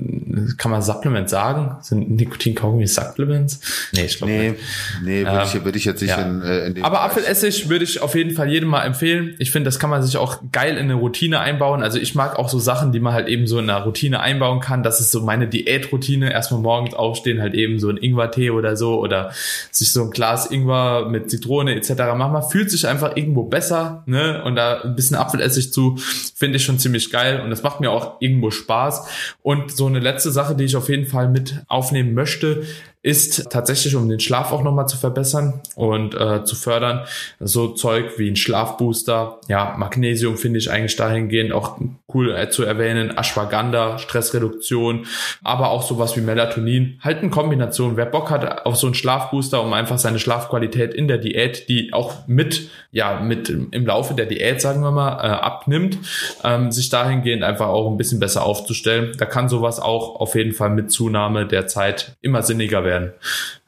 kann 0.58 0.72
man 0.72 0.82
Supplement 0.82 1.30
sagen? 1.30 1.78
Sind 1.82 2.10
Nikotin-Kaugummi 2.12 2.88
Supplements? 2.88 3.60
Nee, 3.94 4.06
ich 4.06 4.18
glaube 4.18 4.32
nee, 4.32 4.50
nicht. 4.50 4.62
Nee, 5.04 5.26
würde, 5.26 5.38
ähm, 5.38 5.44
ich, 5.46 5.66
würde 5.66 5.78
ich 5.78 5.86
jetzt 5.86 6.02
nicht 6.02 6.12
ja. 6.12 6.22
in, 6.22 6.42
äh, 6.42 6.68
in 6.68 6.76
den 6.76 6.84
Aber 6.84 7.02
Apfelessig 7.02 7.70
würde 7.70 7.84
ich 7.84 8.02
auf 8.02 8.16
jeden 8.16 8.32
Fall 8.32 8.50
jedem 8.50 8.70
mal 8.70 8.84
empfehlen. 8.84 9.36
Ich 9.40 9.52
finde, 9.52 9.68
das 9.68 9.80
kann 9.80 9.90
man 9.90 10.02
sich 10.02 10.18
auch 10.18 10.40
geil 10.52 10.78
in 10.78 10.86
eine 10.86 10.96
Routine 10.96 11.40
einbauen. 11.40 11.84
Also 11.84 12.00
ich 12.00 12.16
mag 12.16 12.40
auch 12.40 12.50
so 12.50 12.60
Sachen, 12.60 12.92
die 12.92 13.00
man 13.00 13.14
halt 13.14 13.28
eben 13.28 13.46
so 13.46 13.60
in 13.60 13.70
eine 13.70 13.84
Routine 13.84 14.22
einbauen 14.22 14.60
kann. 14.60 14.84
Das 14.84 15.00
ist 15.00 15.12
so 15.12 15.22
meine 15.22 15.48
Diätroutine. 15.48 16.32
Erstmal 16.32 16.62
morgens 16.62 16.94
aufstehen, 16.94 17.42
halt 17.42 17.54
eben 17.54 17.80
so 17.80 17.90
ein 17.90 17.98
Ingwer-Tee 17.98 18.52
oder 18.52 18.78
so 18.78 19.00
oder 19.00 19.32
sich 19.72 19.92
so 19.92 20.04
ein 20.04 20.12
Glas 20.12 20.50
Ingwer 20.50 21.08
mit 21.10 21.30
Zitrone 21.30 21.76
etc. 21.76 21.92
machen. 22.16 22.34
Man 22.34 22.50
fühlt 22.50 22.72
sich 22.72 22.88
einfach 22.88 23.16
irgendwo 23.16 23.44
besser, 23.44 24.04
ne? 24.06 24.44
Und 24.44 24.56
da 24.56 24.82
ein 24.82 24.96
bisschen 24.96 25.18
Apfelessig 25.18 25.74
zu, 25.74 25.98
finde 26.36 26.58
ich 26.58 26.66
schon 26.66 26.80
ziemlich 26.80 27.12
geil. 27.12 27.42
Und 27.42 27.50
das 27.50 27.62
macht 27.62 27.82
mir 27.82 27.92
auch 27.92 28.22
irgendwo 28.22 28.52
Spaß 28.52 28.70
Spaß. 28.70 29.08
Und 29.42 29.72
so 29.76 29.88
eine 29.88 30.00
letzte 30.00 30.19
Sache, 30.32 30.56
die 30.56 30.66
ich 30.66 30.76
auf 30.76 30.90
jeden 30.90 31.06
Fall 31.06 31.30
mit 31.30 31.64
aufnehmen 31.68 32.14
möchte, 32.14 32.64
ist 33.10 33.50
tatsächlich, 33.50 33.96
um 33.96 34.08
den 34.08 34.20
Schlaf 34.20 34.52
auch 34.52 34.62
nochmal 34.62 34.88
zu 34.88 34.98
verbessern 34.98 35.62
und 35.76 36.14
äh, 36.14 36.44
zu 36.44 36.56
fördern. 36.56 37.06
So 37.40 37.70
Zeug 37.70 38.18
wie 38.18 38.30
ein 38.30 38.36
Schlafbooster, 38.36 39.40
ja, 39.48 39.76
Magnesium 39.78 40.38
finde 40.38 40.60
ich 40.60 40.70
eigentlich 40.70 40.96
dahingehend 40.96 41.52
auch 41.52 41.80
cool 42.14 42.36
äh, 42.36 42.50
zu 42.50 42.64
erwähnen, 42.64 43.18
Ashwagandha, 43.18 43.98
Stressreduktion, 43.98 45.08
aber 45.44 45.72
auch 45.72 45.82
sowas 45.82 46.16
wie 46.18 46.22
Melatonin. 46.22 47.00
Halt 47.02 47.24
in 47.24 47.32
Kombination. 47.32 47.98
Wer 47.98 48.06
Bock 48.06 48.30
hat 48.30 48.66
auf 48.66 48.76
so 48.76 48.86
einen 48.86 48.94
Schlafbooster, 48.94 49.62
um 49.62 49.74
einfach 49.74 49.98
seine 49.98 50.20
Schlafqualität 50.20 50.94
in 50.94 51.08
der 51.08 51.18
Diät, 51.18 51.68
die 51.68 51.94
auch 51.94 52.28
mit, 52.28 52.70
ja, 52.92 53.20
mit 53.20 53.50
im 53.50 53.86
Laufe 53.86 54.14
der 54.14 54.28
Diät, 54.28 54.62
sagen 54.62 54.82
wir 54.82 54.92
mal, 54.92 55.14
äh, 55.18 55.32
abnimmt, 55.32 55.98
ähm, 56.44 56.72
sich 56.72 56.90
dahingehend 56.90 57.44
einfach 57.44 57.68
auch 57.68 57.90
ein 57.90 57.98
bisschen 57.98 58.20
besser 58.20 58.44
aufzustellen. 58.44 59.14
Da 59.18 59.26
kann 59.26 59.50
sowas 59.50 59.80
auch 59.80 60.20
auf 60.20 60.36
jeden 60.36 60.54
Fall 60.54 60.70
mit 60.70 60.92
Zunahme 60.92 61.48
der 61.48 61.66
Zeit 61.66 62.16
immer 62.22 62.44
sinniger 62.44 62.84
werden 62.84 62.99
werden. 63.00 63.14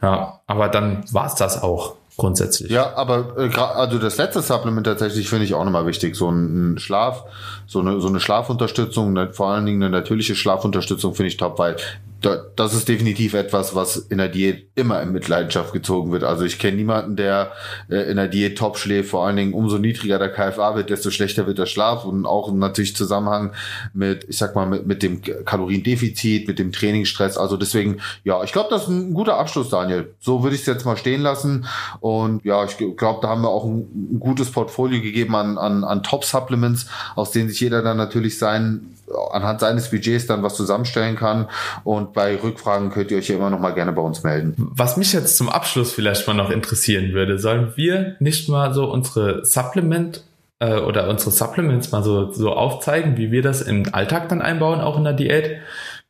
Ja, 0.02 0.40
aber 0.48 0.70
dann 0.70 1.04
war 1.12 1.26
es 1.26 1.36
das 1.36 1.62
auch 1.62 1.96
grundsätzlich. 2.18 2.70
Ja, 2.70 2.96
aber 2.96 3.36
äh, 3.38 3.58
also 3.58 3.98
das 3.98 4.18
letzte 4.18 4.42
Supplement 4.42 4.86
tatsächlich 4.86 5.30
finde 5.30 5.46
ich 5.46 5.54
auch 5.54 5.64
nochmal 5.64 5.86
wichtig. 5.86 6.16
So 6.16 6.30
ein, 6.30 6.74
ein, 6.74 6.78
Schlaf, 6.78 7.24
so 7.66 7.80
eine, 7.80 8.00
so 8.00 8.08
eine 8.08 8.20
Schlafunterstützung, 8.20 9.14
ne, 9.14 9.34
vor 9.34 9.50
allen 9.50 9.66
Dingen 9.66 9.82
eine 9.82 9.92
natürliche 9.92 10.36
Schlafunterstützung 10.36 11.16
finde 11.16 11.30
ich 11.30 11.38
top, 11.38 11.58
weil 11.58 11.78
das 12.22 12.74
ist 12.74 12.88
definitiv 12.88 13.34
etwas, 13.34 13.74
was 13.74 13.98
in 13.98 14.20
der 14.20 14.30
Diät 14.30 14.68
immer 14.76 15.02
in 15.02 15.12
Mitleidenschaft 15.12 15.74
gezogen 15.74 16.12
wird. 16.12 16.24
Also 16.24 16.46
ich 16.46 16.60
kenne 16.60 16.78
niemanden, 16.78 17.16
der 17.16 17.52
äh, 17.90 18.10
in 18.10 18.18
der 18.18 18.28
Diät 18.28 18.58
top 18.58 18.78
schläft. 18.78 19.10
Vor 19.10 19.26
allen 19.26 19.36
Dingen, 19.36 19.54
umso 19.54 19.78
niedriger 19.78 20.20
der 20.20 20.30
KFA 20.30 20.76
wird, 20.76 20.90
desto 20.90 21.10
schlechter 21.10 21.48
wird 21.48 21.58
der 21.58 21.66
Schlaf 21.66 22.06
und 22.06 22.26
auch 22.26 22.52
natürlich 22.52 22.96
Zusammenhang 22.96 23.54
mit, 23.94 24.26
ich 24.30 24.38
sag 24.38 24.56
mal, 24.56 24.68
mit, 24.68 24.86
mit 24.86 25.04
dem 25.04 25.22
Kaloriendefizit, 25.22 26.48
mit 26.48 26.60
dem 26.60 26.72
Trainingsstress. 26.72 27.38
Also 27.38 27.58
deswegen, 27.58 28.02
ja, 28.24 28.44
ich 28.44 28.52
glaube, 28.52 28.70
das 28.70 28.84
ist 28.84 28.90
ein 28.90 29.14
guter 29.14 29.38
Abschluss, 29.38 29.70
Daniel. 29.70 30.14
So 30.20 30.44
würde 30.44 30.56
ich 30.56 30.62
es 30.62 30.68
jetzt 30.68 30.86
mal 30.86 30.98
stehen 30.98 31.22
lassen. 31.22 31.66
Und 32.02 32.46
ja, 32.46 32.64
ich 32.66 32.78
glaube, 32.78 33.20
da 33.22 33.30
haben 33.30 33.42
wir 33.42 33.50
auch 33.50 33.66
ein, 33.66 34.20
gutes 34.20 34.52
Portfolio 34.52 35.02
gegeben 35.02 35.36
an, 35.36 35.58
an, 35.58 35.84
an 35.84 36.04
Top-Supplements, 36.04 36.86
aus 37.16 37.32
denen 37.32 37.50
sich 37.50 37.60
jeder 37.60 37.82
dann 37.82 37.98
natürlich 37.98 38.38
sein, 38.38 38.96
anhand 39.32 39.60
seines 39.60 39.90
Budgets 39.90 40.28
dann 40.28 40.44
was 40.44 40.56
zusammenstellen 40.56 41.16
kann. 41.16 41.48
Und 41.84 42.14
bei 42.14 42.36
Rückfragen 42.42 42.90
könnt 42.90 43.12
ihr 43.12 43.18
euch 43.18 43.30
ja 43.30 43.36
immer 43.36 43.50
noch 43.50 43.60
mal 43.60 43.74
gerne 43.74 43.92
bei 43.92 44.02
uns 44.02 44.24
melden. 44.24 44.56
Was 44.58 44.98
mich 44.98 45.14
jetzt 45.14 45.38
zum 45.38 45.50
Abschluss 45.50 45.92
vielleicht 45.92 46.28
mal 46.28 46.34
noch 46.34 46.50
interessieren 46.50 47.14
würde, 47.14 47.40
sollen 47.40 47.74
wir 47.76 48.16
nicht 48.20 48.50
mal 48.50 48.74
so 48.74 48.92
unsere 48.92 49.46
Supplement 49.46 50.24
äh, 50.60 50.80
oder 50.80 51.10
unsere 51.10 51.32
Supplements 51.32 51.92
mal 51.92 52.04
so, 52.04 52.32
so 52.32 52.52
aufzeigen, 52.52 53.18
wie 53.18 53.32
wir 53.32 53.42
das 53.42 53.62
im 53.62 53.86
Alltag 53.94 54.30
dann 54.30 54.42
einbauen, 54.42 54.82
auch 54.82 54.98
in 54.98 55.04
der 55.04 55.14
Diät? 55.14 55.60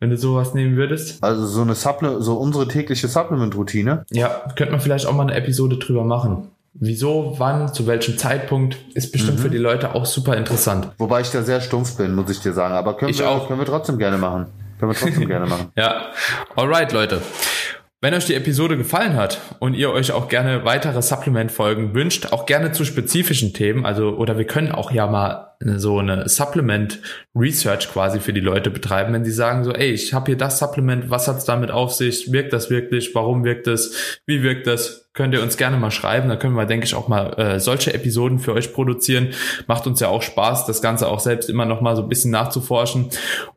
wenn 0.02 0.10
du 0.10 0.18
sowas 0.18 0.56
nehmen 0.56 0.76
würdest. 0.76 1.24
Also 1.24 1.46
so 1.46 1.62
eine 1.62 1.76
Supple 1.76 2.22
so 2.22 2.34
unsere 2.34 2.68
tägliche 2.68 3.08
Supplement-Routine. 3.08 4.04
Ja, 4.10 4.42
könnte 4.56 4.72
man 4.72 4.82
vielleicht 4.82 5.06
auch 5.06 5.14
mal 5.14 5.24
eine 5.24 5.36
Episode 5.36 5.78
drüber 5.78 6.04
machen. 6.04 6.50
Wieso, 6.74 7.36
wann, 7.38 7.74
zu 7.74 7.86
welchem 7.86 8.18
Zeitpunkt, 8.18 8.78
ist 8.94 9.12
bestimmt 9.12 9.40
mhm. 9.40 9.42
für 9.42 9.50
die 9.50 9.58
Leute 9.58 9.94
auch 9.94 10.06
super 10.06 10.38
interessant. 10.38 10.90
Wobei 10.98 11.22
ich 11.22 11.30
da 11.30 11.44
sehr 11.44 11.60
stumpf 11.60 11.98
bin, 11.98 12.16
muss 12.16 12.30
ich 12.30 12.40
dir 12.40 12.54
sagen. 12.54 12.76
Aber 12.76 12.96
können, 12.96 13.12
ich 13.12 13.20
wir, 13.20 13.30
auch. 13.30 13.48
können 13.48 13.60
wir 13.60 13.66
trotzdem 13.66 13.98
gerne 13.98 14.18
machen. 14.18 14.48
Können 14.80 14.94
wir 14.94 14.98
trotzdem 14.98 15.28
gerne 15.28 15.48
machen. 15.48 15.72
Ja. 15.76 16.12
Alright, 16.56 16.94
Leute. 16.94 17.22
Wenn 18.00 18.14
euch 18.14 18.26
die 18.26 18.36
Episode 18.36 18.78
gefallen 18.78 19.16
hat 19.16 19.40
und 19.60 19.76
ihr 19.76 19.92
euch 19.92 20.12
auch 20.12 20.28
gerne 20.28 20.66
weitere 20.66 21.02
Supplement-Folgen 21.02 21.94
wünscht, 21.94 22.32
auch 22.32 22.46
gerne 22.46 22.72
zu 22.72 22.86
spezifischen 22.86 23.54
Themen, 23.54 23.86
also 23.86 24.16
oder 24.16 24.38
wir 24.38 24.46
können 24.48 24.72
auch 24.72 24.92
ja 24.92 25.06
mal 25.06 25.51
so 25.78 26.00
eine 26.00 26.28
Supplement-Research 26.28 27.92
quasi 27.92 28.20
für 28.20 28.34
die 28.34 28.42
Leute 28.42 28.70
betreiben, 28.70 29.14
wenn 29.14 29.26
sie 29.26 29.32
sagen 29.32 29.64
so, 29.64 29.72
ey, 29.72 29.92
ich 29.92 30.14
habe 30.14 30.28
hier 30.28 30.38
das 30.38 30.60
Supplement, 30.60 31.10
was 31.10 31.28
hat's 31.28 31.46
damit 31.46 31.72
auf 31.72 31.94
sich, 31.94 32.32
wirkt 32.32 32.54
das 32.54 32.70
wirklich, 32.70 33.14
warum 33.16 33.44
wirkt 33.44 33.68
es, 33.68 34.20
wie 34.26 34.44
wirkt 34.44 34.68
das, 34.68 35.10
könnt 35.14 35.34
ihr 35.34 35.42
uns 35.42 35.58
gerne 35.58 35.78
mal 35.78 35.92
schreiben. 35.92 36.30
Da 36.30 36.36
können 36.38 36.56
wir, 36.56 36.66
denke 36.66 36.86
ich, 36.86 36.96
auch 36.96 37.08
mal 37.08 37.34
äh, 37.38 37.60
solche 37.60 37.94
Episoden 37.94 38.40
für 38.40 38.54
euch 38.54 38.74
produzieren. 38.74 39.30
Macht 39.68 39.86
uns 39.86 40.00
ja 40.00 40.08
auch 40.08 40.22
Spaß, 40.22 40.66
das 40.66 40.82
Ganze 40.82 41.08
auch 41.10 41.20
selbst 41.20 41.50
immer 41.50 41.66
noch 41.66 41.82
mal 41.82 41.96
so 41.96 42.04
ein 42.04 42.10
bisschen 42.10 42.32
nachzuforschen. 42.32 43.10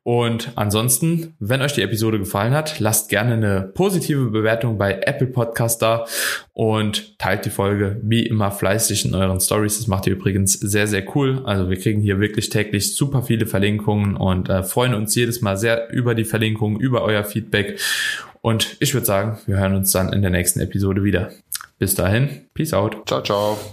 Und 0.03 0.53
ansonsten, 0.57 1.35
wenn 1.39 1.63
euch 1.63 1.73
die 1.73 1.83
Episode 1.83 2.19
gefallen 2.19 2.55
hat, 2.55 2.81
lasst 2.81 3.09
gerne 3.09 3.35
eine 3.35 3.71
positive 3.75 4.31
Bewertung 4.31 4.79
bei 4.79 5.01
Apple 5.03 5.29
Podcast 5.29 5.81
da 5.81 6.07
und 6.53 7.19
teilt 7.19 7.45
die 7.45 7.51
Folge 7.51 8.01
wie 8.03 8.27
immer 8.27 8.51
fleißig 8.51 9.05
in 9.05 9.15
euren 9.15 9.41
Stories. 9.41 9.79
Das 9.79 9.87
macht 9.87 10.07
ihr 10.07 10.15
übrigens 10.15 10.55
sehr, 10.55 10.87
sehr 10.87 11.05
cool. 11.15 11.43
Also 11.45 11.71
wir 11.71 11.79
kriegen 11.95 12.03
hier 12.03 12.19
wirklich 12.19 12.49
täglich 12.49 12.97
super 12.97 13.23
viele 13.23 13.47
Verlinkungen 13.47 14.17
und 14.17 14.49
äh, 14.49 14.65
freuen 14.65 14.95
uns 14.95 15.15
jedes 15.15 15.41
Mal 15.43 15.57
sehr 15.57 15.93
über 15.93 16.15
die 16.15 16.25
Verlinkungen, 16.25 16.81
über 16.81 17.03
euer 17.03 17.23
Feedback. 17.23 17.79
Und 18.41 18.77
ich 18.81 18.95
würde 18.95 19.07
sagen, 19.07 19.39
wir 19.47 19.59
hören 19.59 19.77
uns 19.77 19.93
dann 19.93 20.13
in 20.13 20.23
der 20.23 20.31
nächsten 20.31 20.61
Episode 20.61 21.05
wieder. 21.05 21.31
Bis 21.79 21.95
dahin, 21.95 22.47
peace 22.53 22.75
out. 22.75 23.07
Ciao, 23.07 23.23
ciao. 23.23 23.73